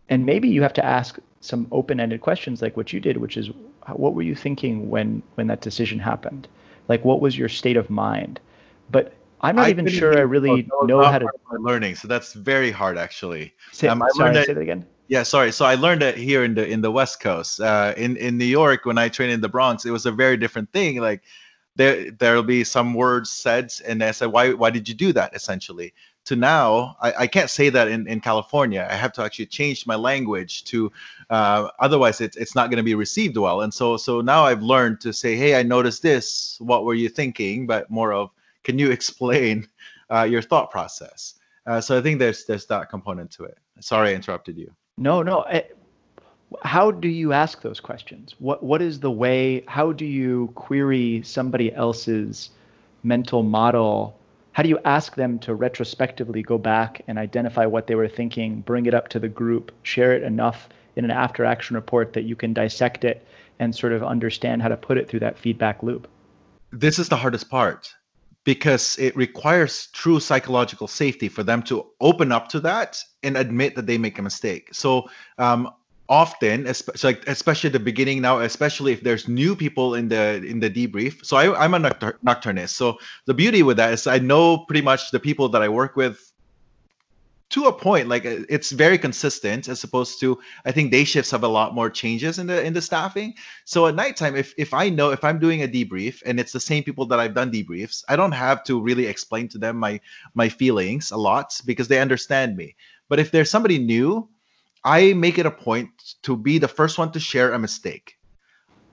[0.09, 3.49] and maybe you have to ask some open-ended questions like what you did, which is
[3.93, 6.47] what were you thinking when when that decision happened?
[6.87, 8.39] Like, what was your state of mind?
[8.89, 11.29] But I'm not I even sure I really know how to.
[11.51, 13.53] Learning, so that's very hard actually.
[13.71, 14.85] Say, um, sorry, learned say that again.
[15.07, 15.51] Yeah, sorry.
[15.51, 17.61] So I learned it here in the in the West Coast.
[17.61, 20.37] Uh, in in New York, when I trained in the Bronx, it was a very
[20.37, 20.97] different thing.
[20.99, 21.23] Like
[21.75, 25.33] there there'll be some words said, and I said, why why did you do that?
[25.33, 25.93] Essentially,
[26.27, 28.85] to now, I, I can't say that in, in California.
[28.89, 30.91] I have to actually change my language to,
[31.29, 33.61] uh, otherwise it's, it's not going to be received well.
[33.61, 36.57] And so so now I've learned to say, hey, I noticed this.
[36.59, 37.65] What were you thinking?
[37.65, 38.31] But more of,
[38.63, 39.67] can you explain
[40.09, 41.35] uh, your thought process?
[41.65, 43.57] Uh, so I think there's there's that component to it.
[43.79, 44.73] Sorry, I interrupted you.
[44.97, 45.41] No, no.
[45.41, 45.63] Eh,
[46.63, 48.35] how do you ask those questions?
[48.39, 49.63] What what is the way?
[49.67, 52.49] How do you query somebody else's
[53.03, 54.17] mental model
[54.57, 58.61] how do you ask them to retrospectively go back and identify what they were thinking,
[58.61, 62.23] bring it up to the group, share it enough in an after action report that
[62.23, 63.23] you can dissect it
[63.59, 66.07] and sort of understand how to put it through that feedback loop?
[66.71, 67.93] This is the hardest part
[68.47, 73.75] because it requires true psychological safety for them to open up to that and admit
[73.75, 74.69] that they make a mistake.
[74.71, 75.69] So um,
[76.07, 80.61] often especially especially at the beginning now especially if there's new people in the in
[80.61, 84.59] the debrief so I, i'm a nocturnist so the beauty with that is i know
[84.59, 86.31] pretty much the people that i work with
[87.49, 91.31] to a point like uh, it's very consistent as opposed to i think day shifts
[91.31, 93.33] have a lot more changes in the in the staffing
[93.65, 96.59] so at nighttime if if i know if i'm doing a debrief and it's the
[96.59, 99.99] same people that i've done debriefs i don't have to really explain to them my
[100.33, 102.75] my feelings a lot because they understand me
[103.07, 104.27] but if there's somebody new
[104.87, 105.89] I make it a point
[106.23, 108.17] to be the first one to share a mistake.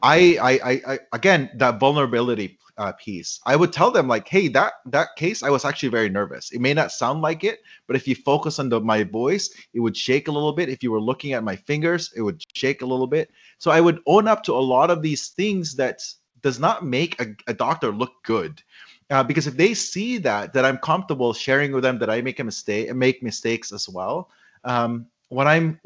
[0.02, 3.40] I, I, I, I again, that vulnerability uh, piece.
[3.46, 6.50] I would tell them like, hey, that that case, I was actually very nervous.
[6.52, 9.80] It may not sound like it, but if you focus on the, my voice, it
[9.80, 10.68] would shake a little bit.
[10.68, 13.30] If you were looking at my fingers, it would shake a little bit.
[13.58, 16.00] So I would own up to a lot of these things that
[16.42, 18.62] does not make a, a doctor look good.
[19.10, 22.40] Uh, because if they see that that I'm comfortable sharing with them that I make
[22.40, 24.30] a mistake and make mistakes as well,
[24.64, 25.78] um, what I'm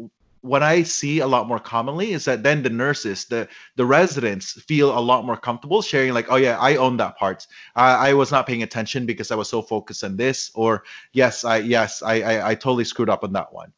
[0.42, 4.52] what I see a lot more commonly is that then the nurses, the the residents
[4.62, 7.46] feel a lot more comfortable sharing, like, oh yeah, I own that part.
[7.74, 11.44] I, I was not paying attention because I was so focused on this, or yes,
[11.44, 13.72] I yes, I, I I totally screwed up on that one.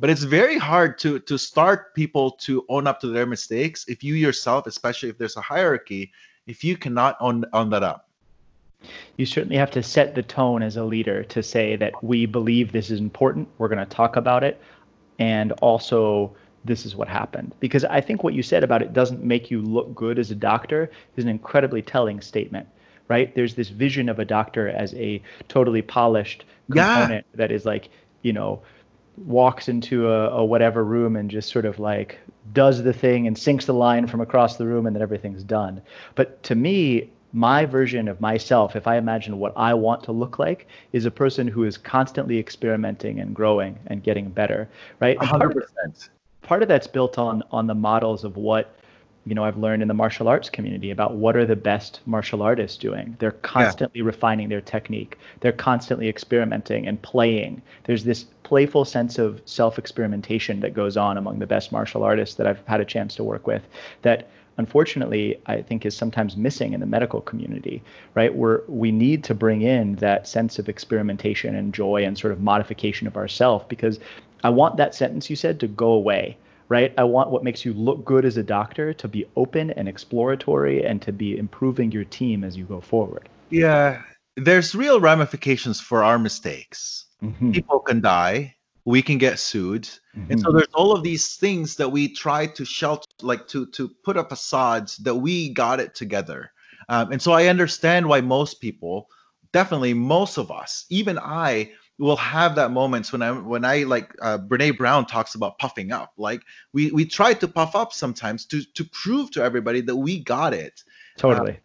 [0.00, 4.02] But it's very hard to to start people to own up to their mistakes if
[4.02, 6.12] you yourself, especially if there's a hierarchy,
[6.46, 8.08] if you cannot own own that up.
[9.16, 12.70] You certainly have to set the tone as a leader to say that we believe
[12.70, 13.48] this is important.
[13.58, 14.60] We're going to talk about it.
[15.18, 17.54] And also, this is what happened.
[17.60, 20.34] Because I think what you said about it doesn't make you look good as a
[20.34, 22.68] doctor is an incredibly telling statement,
[23.08, 23.34] right?
[23.34, 27.36] There's this vision of a doctor as a totally polished component yeah.
[27.36, 27.88] that is like,
[28.22, 28.62] you know,
[29.26, 32.18] walks into a, a, whatever room and just sort of like
[32.52, 35.82] does the thing and sinks the line from across the room and then everything's done.
[36.14, 40.38] But to me, my version of myself, if I imagine what I want to look
[40.38, 44.68] like, is a person who is constantly experimenting and growing and getting better,
[45.00, 45.18] right?
[45.18, 45.28] 100%.
[45.28, 46.08] Part of,
[46.42, 48.74] part of that's built on on the models of what
[49.26, 52.40] you know I've learned in the martial arts community about what are the best martial
[52.40, 53.14] artists doing.
[53.18, 54.06] They're constantly yeah.
[54.06, 55.18] refining their technique.
[55.40, 57.60] They're constantly experimenting and playing.
[57.84, 62.46] There's this playful sense of self-experimentation that goes on among the best martial artists that
[62.46, 63.62] I've had a chance to work with
[64.00, 67.82] that unfortunately I think is sometimes missing in the medical community,
[68.14, 68.34] right?
[68.34, 72.40] Where we need to bring in that sense of experimentation and joy and sort of
[72.40, 73.98] modification of ourself because
[74.44, 76.36] I want that sentence you said to go away
[76.68, 76.92] right?
[76.98, 80.84] I want what makes you look good as a doctor to be open and exploratory
[80.84, 83.28] and to be improving your team as you go forward.
[83.50, 84.02] Yeah,
[84.36, 87.06] there's real ramifications for our mistakes.
[87.22, 87.52] Mm-hmm.
[87.52, 88.54] People can die,
[88.88, 89.82] we can get sued.
[89.82, 90.32] Mm-hmm.
[90.32, 93.88] And so there's all of these things that we try to shelter like to to
[94.02, 96.52] put up facades that we got it together.
[96.88, 99.10] Um, and so I understand why most people,
[99.52, 104.14] definitely most of us, even I will have that moments when I when I like
[104.22, 106.14] uh, Brene Brown talks about puffing up.
[106.16, 106.40] Like
[106.72, 110.54] we we try to puff up sometimes to to prove to everybody that we got
[110.54, 110.82] it.
[111.18, 111.50] Totally.
[111.50, 111.58] Um,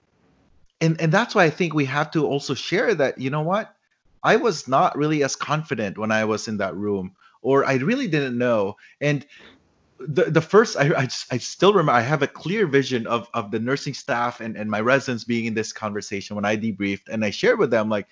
[0.82, 3.74] and and that's why I think we have to also share that you know what
[4.24, 8.08] I was not really as confident when I was in that room, or I really
[8.08, 8.78] didn't know.
[9.02, 9.26] And
[10.00, 13.52] the the first I, I, I still remember I have a clear vision of of
[13.52, 17.24] the nursing staff and and my residents being in this conversation when I debriefed and
[17.24, 18.08] I shared with them like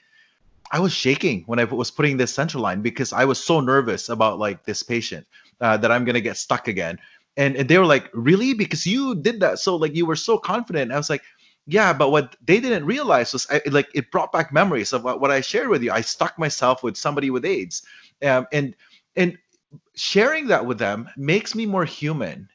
[0.71, 4.07] I was shaking when I was putting this central line because I was so nervous
[4.07, 5.27] about like this patient
[5.59, 6.99] uh, that I'm gonna get stuck again.
[7.37, 8.53] And, and they were like, really?
[8.53, 9.59] Because you did that.
[9.59, 10.91] So like you were so confident.
[10.91, 11.23] I was like,
[11.67, 15.21] yeah, but what they didn't realize was I, like it brought back memories of what,
[15.21, 15.91] what I shared with you.
[15.91, 17.83] I stuck myself with somebody with AIDS,
[18.23, 18.75] um, and
[19.15, 19.37] and
[19.95, 22.49] sharing that with them makes me more human,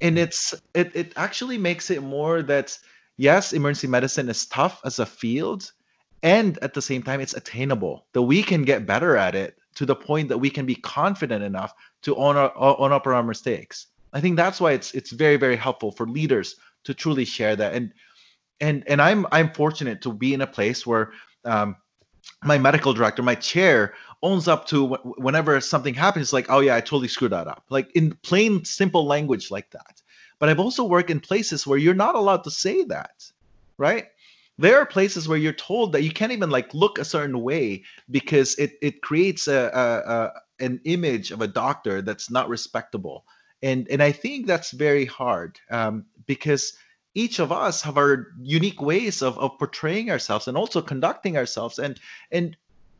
[0.00, 2.78] and it's it it actually makes it more that
[3.16, 5.72] yes, emergency medicine is tough as a field,
[6.22, 9.84] and at the same time it's attainable that we can get better at it to
[9.84, 13.88] the point that we can be confident enough to own, our, own up our mistakes.
[14.12, 17.74] I think that's why it's it's very very helpful for leaders to truly share that.
[17.74, 17.92] And
[18.60, 21.12] and and i'm i'm fortunate to be in a place where
[21.44, 21.76] um,
[22.42, 26.80] my medical director my chair owns up to whenever something happens like oh yeah i
[26.80, 27.64] totally screwed that up.
[27.68, 30.00] Like in plain simple language like that.
[30.38, 33.30] But i've also worked in places where you're not allowed to say that
[33.78, 34.06] right?
[34.58, 37.82] There are places where you're told that you can't even like look a certain way
[38.10, 40.32] because it it creates a, a, a
[40.64, 43.24] an image of a doctor that's not respectable.
[43.62, 46.74] And and i think that's very hard um, because
[47.14, 51.78] each of us have our unique ways of, of portraying ourselves and also conducting ourselves
[51.78, 52.00] and
[52.30, 52.56] and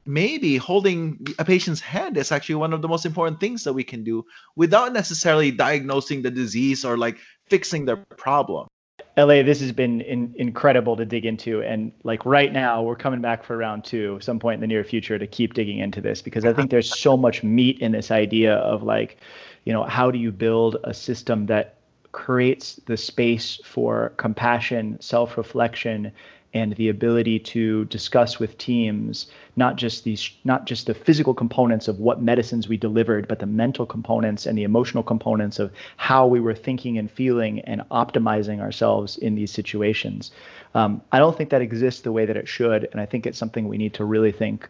[0.07, 3.83] maybe holding a patient's hand is actually one of the most important things that we
[3.83, 7.17] can do without necessarily diagnosing the disease or like
[7.49, 8.69] fixing the problem
[9.17, 11.63] Al'ai, this has been in, incredible to dig into.
[11.63, 14.83] And like right now, we're coming back for round two, some point in the near
[14.83, 18.11] future, to keep digging into this because I think there's so much meat in this
[18.11, 19.19] idea of like,
[19.65, 21.77] you know, how do you build a system that
[22.15, 26.13] creates the space for compassion, self reflection,
[26.55, 31.89] and the ability to discuss with teams not just these not just the physical components
[31.89, 36.25] of what medicines we delivered but the mental components and the emotional components of how
[36.25, 40.31] we were thinking and feeling and optimizing ourselves in these situations.
[40.75, 43.39] Um, i don't think that exists the way that it should and i think it's
[43.39, 44.69] something we need to really think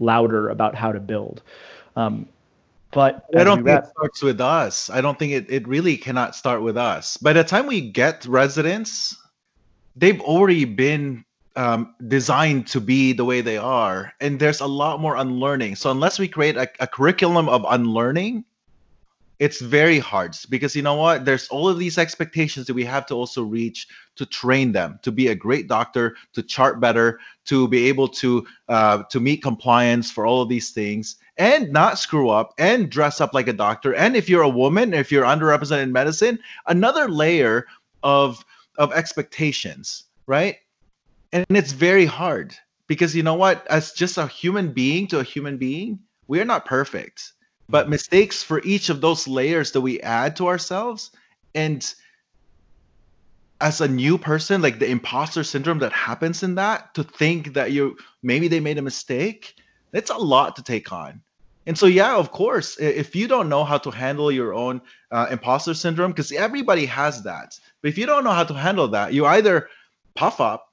[0.00, 1.42] louder about how to build.
[1.96, 2.26] Um,
[2.94, 4.88] but I don't think wrap- it starts with us.
[4.88, 7.16] I don't think it, it really cannot start with us.
[7.16, 9.16] By the time we get residents,
[9.96, 11.24] they've already been
[11.56, 14.12] um, designed to be the way they are.
[14.20, 15.76] And there's a lot more unlearning.
[15.76, 18.44] So unless we create a, a, curriculum of unlearning
[19.38, 20.36] it's very hard.
[20.48, 21.24] Because you know what?
[21.24, 25.10] There's all of these expectations that we have to also reach to train them to
[25.10, 30.10] be a great doctor to chart better to be able to uh, to meet compliance
[30.10, 33.94] for all of these things and not screw up and dress up like a doctor
[33.94, 37.66] and if you're a woman if you're underrepresented in medicine another layer
[38.04, 38.44] of
[38.78, 40.56] of expectations, right?
[41.32, 42.54] And it's very hard
[42.86, 43.66] because you know what?
[43.68, 47.32] As just a human being to a human being, we are not perfect.
[47.68, 51.10] But mistakes for each of those layers that we add to ourselves
[51.54, 51.94] and
[53.60, 57.72] as a new person, like the imposter syndrome that happens in that, to think that
[57.72, 59.54] you maybe they made a mistake,
[59.94, 61.22] it's a lot to take on.
[61.66, 65.28] And so, yeah, of course, if you don't know how to handle your own uh,
[65.30, 69.14] imposter syndrome, because everybody has that, but if you don't know how to handle that,
[69.14, 69.68] you either
[70.14, 70.72] puff up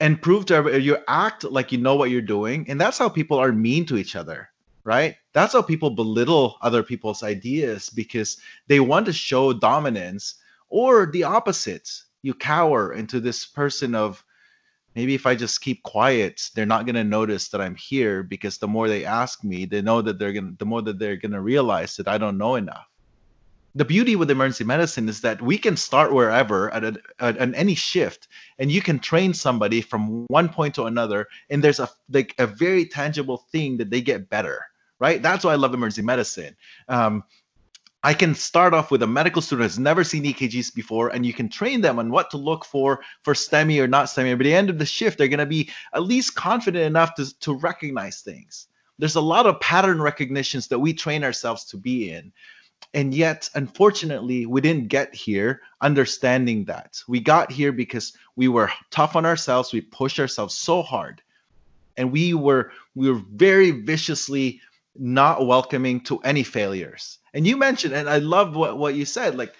[0.00, 3.08] and prove to everybody, you act like you know what you're doing, and that's how
[3.08, 4.50] people are mean to each other,
[4.82, 5.14] right?
[5.32, 10.34] That's how people belittle other people's ideas because they want to show dominance,
[10.68, 11.88] or the opposite,
[12.22, 14.24] you cower into this person of
[14.94, 18.68] maybe if I just keep quiet, they're not gonna notice that I'm here because the
[18.68, 21.96] more they ask me, they know that they're gonna the more that they're gonna realize
[21.96, 22.86] that I don't know enough.
[23.76, 27.54] The beauty with emergency medicine is that we can start wherever at, a, at, at
[27.54, 28.26] any shift,
[28.58, 32.46] and you can train somebody from one point to another, and there's a like a
[32.48, 34.66] very tangible thing that they get better.
[34.98, 35.22] Right?
[35.22, 36.56] That's why I love emergency medicine.
[36.88, 37.24] Um,
[38.02, 41.34] I can start off with a medical student who's never seen EKGs before, and you
[41.34, 44.38] can train them on what to look for for STEMI or not STEMI.
[44.38, 47.38] By the end of the shift, they're going to be at least confident enough to,
[47.40, 48.68] to recognize things.
[48.98, 52.32] There's a lot of pattern recognitions that we train ourselves to be in.
[52.94, 57.02] And yet, unfortunately, we didn't get here understanding that.
[57.06, 59.72] We got here because we were tough on ourselves.
[59.72, 61.22] We pushed ourselves so hard.
[61.96, 64.60] And we were we were very viciously
[64.96, 69.36] not welcoming to any failures and you mentioned, and I love what, what you said,
[69.36, 69.54] like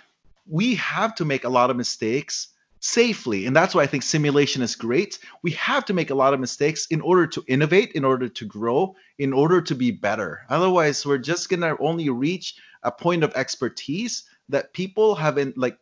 [0.46, 2.48] we have to make a lot of mistakes
[2.80, 3.46] safely.
[3.46, 5.18] And that's why I think simulation is great.
[5.42, 8.44] We have to make a lot of mistakes in order to innovate, in order to
[8.46, 10.40] grow, in order to be better.
[10.48, 15.78] Otherwise, we're just going to only reach a point of expertise that people haven't like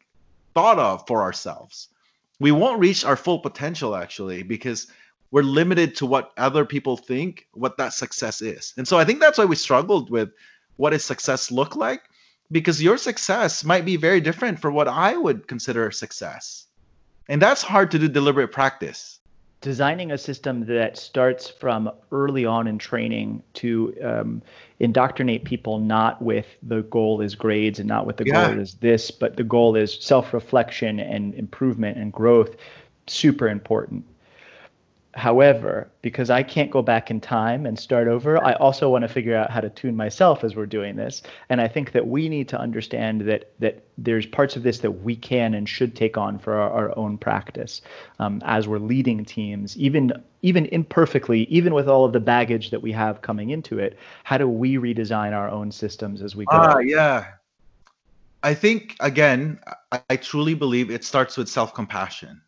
[0.54, 1.88] thought of for ourselves.
[2.40, 4.88] We won't reach our full potential actually because
[5.30, 8.74] we're limited to what other people think what that success is.
[8.76, 10.30] And so I think that's why we struggled with
[10.76, 12.02] what does success look like?
[12.50, 16.66] Because your success might be very different for what I would consider success.
[17.28, 19.20] And that's hard to do deliberate practice.
[19.60, 24.42] Designing a system that starts from early on in training to um,
[24.78, 28.48] indoctrinate people not with the goal is grades and not with the yeah.
[28.48, 32.54] goal is this, but the goal is self reflection and improvement and growth,
[33.08, 34.04] super important.
[35.18, 39.08] However, because I can't go back in time and start over, I also want to
[39.08, 41.22] figure out how to tune myself as we're doing this.
[41.48, 45.02] And I think that we need to understand that that there's parts of this that
[45.02, 47.82] we can and should take on for our, our own practice
[48.20, 50.12] um, as we're leading teams, even
[50.42, 53.98] even imperfectly, even with all of the baggage that we have coming into it.
[54.22, 56.56] How do we redesign our own systems as we go?
[56.56, 57.26] Ah, yeah.
[58.44, 59.58] I think again,
[59.90, 62.40] I, I truly believe it starts with self-compassion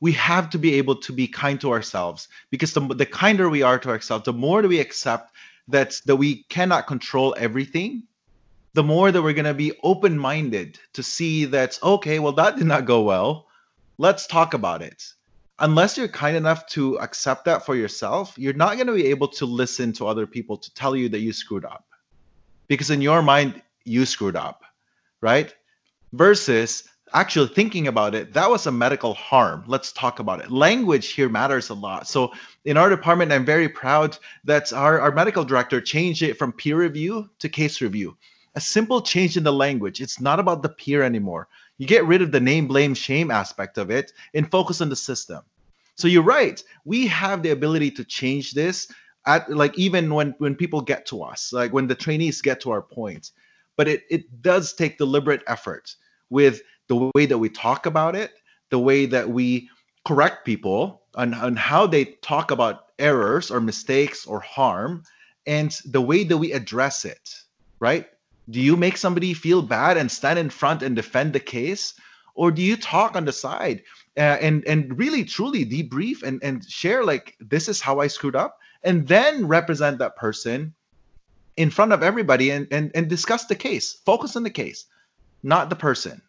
[0.00, 3.62] we have to be able to be kind to ourselves because the, the kinder we
[3.62, 5.32] are to ourselves the more we accept
[5.68, 8.04] that that we cannot control everything
[8.74, 12.66] the more that we're going to be open-minded to see that okay well that did
[12.66, 13.46] not go well.
[14.00, 15.02] Let's talk about it.
[15.58, 19.28] Unless you're kind enough to accept that for yourself you're not going to be able
[19.28, 21.84] to listen to other people to tell you that you screwed up.
[22.68, 24.62] Because in your mind you screwed up
[25.20, 25.54] right?
[26.12, 29.64] Versus actually thinking about it, that was a medical harm.
[29.66, 30.50] Let's talk about it.
[30.50, 32.08] Language here matters a lot.
[32.08, 32.32] So
[32.64, 36.76] in our department, I'm very proud that our, our medical director changed it from peer
[36.76, 38.16] review to case review.
[38.54, 40.00] A simple change in the language.
[40.00, 41.48] It's not about the peer anymore.
[41.78, 44.96] You get rid of the name, blame, shame aspect of it and focus on the
[44.96, 45.42] system.
[45.96, 46.62] So you're right.
[46.84, 48.88] We have the ability to change this
[49.26, 52.70] at like even when when people get to us, like when the trainees get to
[52.70, 53.32] our point.
[53.76, 55.94] But it it does take deliberate effort
[56.30, 58.32] with the way that we talk about it,
[58.70, 59.68] the way that we
[60.04, 65.02] correct people on, on how they talk about errors or mistakes or harm,
[65.46, 67.34] and the way that we address it,
[67.78, 68.06] right?
[68.50, 71.94] Do you make somebody feel bad and stand in front and defend the case?
[72.34, 73.82] Or do you talk on the side
[74.16, 78.36] uh, and and really truly debrief and, and share like this is how I screwed
[78.36, 80.72] up and then represent that person
[81.56, 84.00] in front of everybody and, and, and discuss the case.
[84.06, 84.86] Focus on the case,
[85.42, 86.22] not the person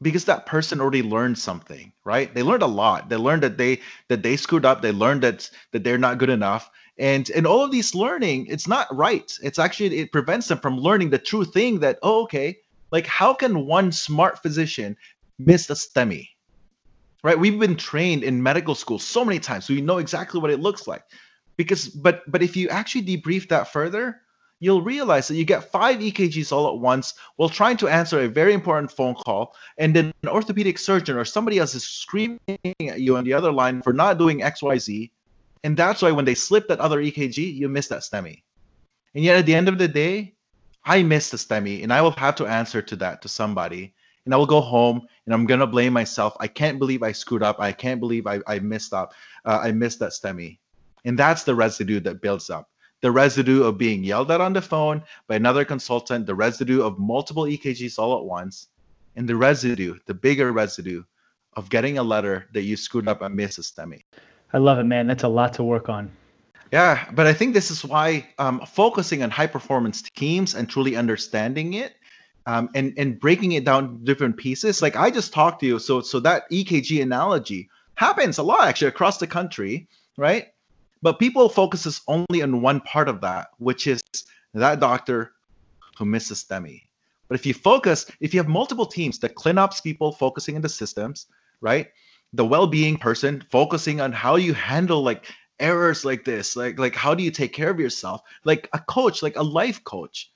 [0.00, 2.34] because that person already learned something right?
[2.34, 3.10] They learned a lot.
[3.10, 4.80] They learned that they that they screwed up.
[4.80, 6.70] They learned that that they're not good enough.
[6.98, 9.30] And and all of these learning it's not right.
[9.42, 12.58] It's actually it prevents them from learning the true thing that oh okay
[12.90, 14.96] like how can one smart physician
[15.38, 16.28] miss a STEMI?
[17.22, 17.38] Right?
[17.38, 20.60] We've been trained in medical school so many times so we know exactly what it
[20.60, 21.04] looks like.
[21.58, 24.22] Because but but if you actually debrief that further
[24.60, 28.28] you'll realize that you get five EKGs all at once while trying to answer a
[28.28, 33.00] very important phone call, and then an orthopedic surgeon or somebody else is screaming at
[33.00, 35.10] you on the other line for not doing XYZ.
[35.64, 38.42] And that's why when they slip that other EKG, you miss that STEMI.
[39.14, 40.34] And yet at the end of the day,
[40.84, 43.94] I missed the STEMI and I will have to answer to that to somebody.
[44.24, 46.36] and I will go home and I'm gonna blame myself.
[46.38, 47.60] I can't believe I screwed up.
[47.60, 49.14] I can't believe I, I missed up.
[49.44, 50.58] Uh, I missed that STEMI.
[51.04, 52.68] And that's the residue that builds up.
[53.00, 56.98] The residue of being yelled at on the phone by another consultant, the residue of
[56.98, 58.68] multiple EKGs all at once,
[59.16, 61.04] and the residue, the bigger residue
[61.54, 64.02] of getting a letter that you screwed up and missed a STEMI.
[64.52, 65.06] I love it, man.
[65.06, 66.10] That's a lot to work on.
[66.72, 70.96] Yeah, but I think this is why um, focusing on high performance teams and truly
[70.96, 71.94] understanding it
[72.46, 74.80] um, and and breaking it down different pieces.
[74.82, 78.88] Like I just talked to you, so so that EKG analogy happens a lot actually
[78.88, 80.48] across the country, right?
[81.02, 84.00] But people focuses only on one part of that, which is
[84.54, 85.32] that doctor
[85.96, 86.82] who misses STEMI.
[87.28, 90.68] But if you focus, if you have multiple teams, the ClinOps people focusing in the
[90.68, 91.26] systems,
[91.60, 91.88] right?
[92.32, 95.26] The well-being person focusing on how you handle like
[95.60, 99.22] errors like this, like like how do you take care of yourself, like a coach,
[99.22, 100.32] like a life coach.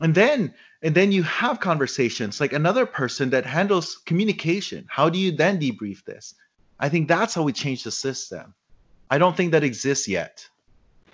[0.00, 4.86] And then and then you have conversations like another person that handles communication.
[4.88, 6.34] How do you then debrief this?
[6.78, 8.54] I think that's how we change the system.
[9.10, 10.46] I don't think that exists yet.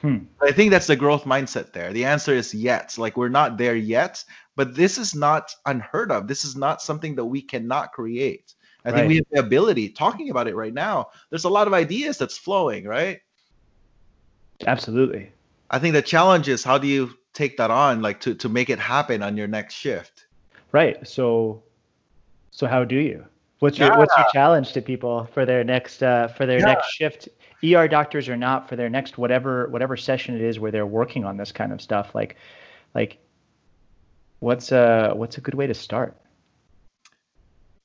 [0.01, 0.19] Hmm.
[0.43, 1.93] I think that's the growth mindset there.
[1.93, 2.99] The answer is yet.
[2.99, 4.23] Like we're not there yet,
[4.57, 6.29] but this is not unheard of.
[6.29, 8.55] This is not something that we cannot create.
[8.85, 8.97] I right.
[8.97, 11.09] think we have the ability talking about it right now.
[11.31, 13.21] There's a lot of ideas that's flowing, right?
[14.67, 15.33] Absolutely.
[15.71, 18.71] I think the challenge is how do you take that on like to to make
[18.71, 20.27] it happen on your next shift?
[20.73, 21.07] Right.
[21.07, 21.63] So
[22.51, 23.25] so how do you?
[23.61, 23.99] What's your yeah.
[23.99, 26.67] what's your challenge to people for their next uh, for their yeah.
[26.67, 27.29] next shift?
[27.65, 31.25] ER doctors or not for their next whatever whatever session it is where they're working
[31.25, 32.15] on this kind of stuff.
[32.15, 32.37] Like
[32.95, 33.19] like
[34.41, 36.17] what's a what's a good way to start?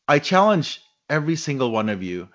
[0.08, 2.28] I challenge every single one of you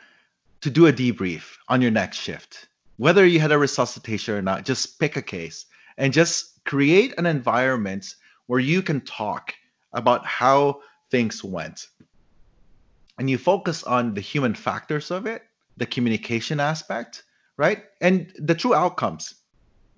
[0.60, 2.68] to do a debrief on your next shift.
[2.96, 5.66] Whether you had a resuscitation or not, just pick a case
[5.98, 8.14] and just create an environment
[8.46, 9.54] where you can talk
[9.92, 10.80] about how
[11.10, 11.88] things went.
[13.18, 15.42] And you focus on the human factors of it,
[15.76, 17.24] the communication aspect,
[17.56, 17.84] right?
[18.00, 19.34] And the true outcomes.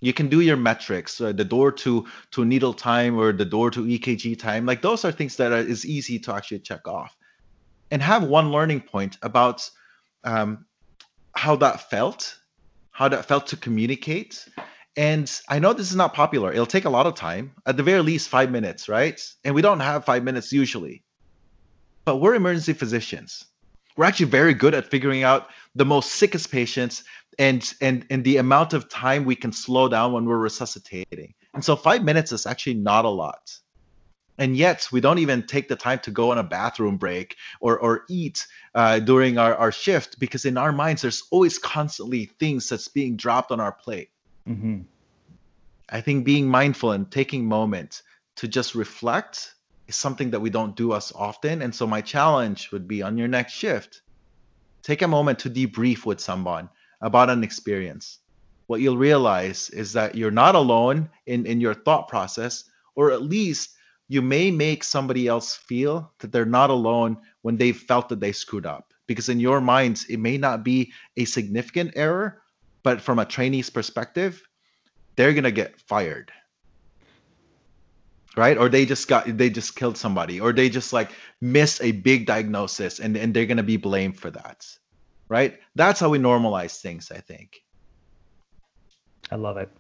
[0.01, 3.71] You can do your metrics, uh, the door to to needle time or the door
[3.71, 4.67] to EKG time.
[4.67, 7.17] Like those are things that are, is easy to actually check off
[7.91, 9.69] and have one learning point about
[10.25, 10.67] um,
[11.35, 12.39] how that felt,
[12.91, 14.47] how that felt to communicate.
[14.97, 16.53] And I know this is not popular.
[16.53, 19.21] It'll take a lot of time, at the very least, five minutes, right?
[19.45, 21.05] And we don't have five minutes usually.
[22.05, 23.45] But we're emergency physicians.
[23.97, 27.05] We're actually very good at figuring out the most sickest patients
[27.39, 31.35] and and and the amount of time we can slow down when we're resuscitating.
[31.55, 33.59] And so five minutes is actually not a lot
[34.39, 37.79] and yet we don't even take the time to go on a bathroom break or
[37.79, 42.69] or eat uh, during our, our shift because in our minds there's always constantly things
[42.69, 44.11] that's being dropped on our plate
[44.49, 44.81] mm-hmm.
[45.89, 48.03] i think being mindful and taking moment
[48.37, 49.55] to just reflect
[49.89, 51.63] is something that we don't do as often.
[51.63, 54.03] And so my challenge would be on your next shift
[54.83, 56.69] take a moment to debrief with someone
[57.01, 58.19] about an experience.
[58.69, 62.65] What you'll realize is that you're not alone in, in your thought process
[62.95, 63.71] or at least
[64.07, 68.31] you may make somebody else feel that they're not alone when they've felt that they
[68.31, 68.95] screwed up.
[69.09, 72.43] Because in your minds it may not be a significant error
[72.85, 74.41] but from a trainee's perspective
[75.17, 76.31] they're going to get fired
[78.37, 81.11] right or they just got they just killed somebody or they just like
[81.41, 84.67] missed a big diagnosis and, and they're going to be blamed for that
[85.29, 87.63] right that's how we normalize things i think
[89.31, 89.71] i love it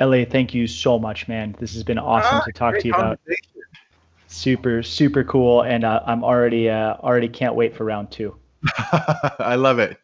[0.00, 1.54] La, thank you so much, man.
[1.58, 3.18] This has been awesome ah, to talk to you about.
[4.26, 8.36] Super, super cool, and uh, I'm already uh, already can't wait for round two.
[9.38, 9.98] I love it.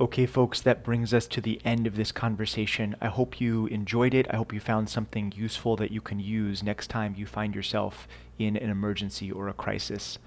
[0.00, 2.96] Okay, folks, that brings us to the end of this conversation.
[3.00, 4.26] I hope you enjoyed it.
[4.28, 8.08] I hope you found something useful that you can use next time you find yourself
[8.36, 10.18] in an emergency or a crisis.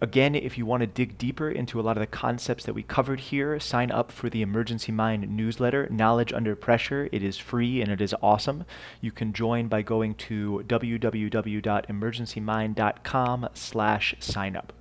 [0.00, 2.82] Again, if you want to dig deeper into a lot of the concepts that we
[2.82, 7.10] covered here, sign up for the Emergency Mind newsletter, Knowledge Under Pressure.
[7.12, 8.64] It is free and it is awesome.
[9.02, 14.72] You can join by going to www.emergencymind.com slash sign up.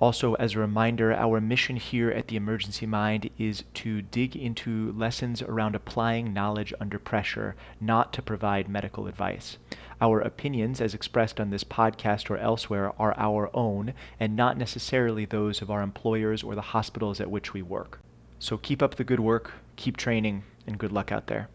[0.00, 4.92] Also, as a reminder, our mission here at the Emergency Mind is to dig into
[4.92, 9.58] lessons around applying knowledge under pressure, not to provide medical advice.
[10.00, 15.24] Our opinions, as expressed on this podcast or elsewhere, are our own and not necessarily
[15.24, 17.98] those of our employers or the hospitals at which we work.
[18.38, 21.48] So keep up the good work, keep training, and good luck out there.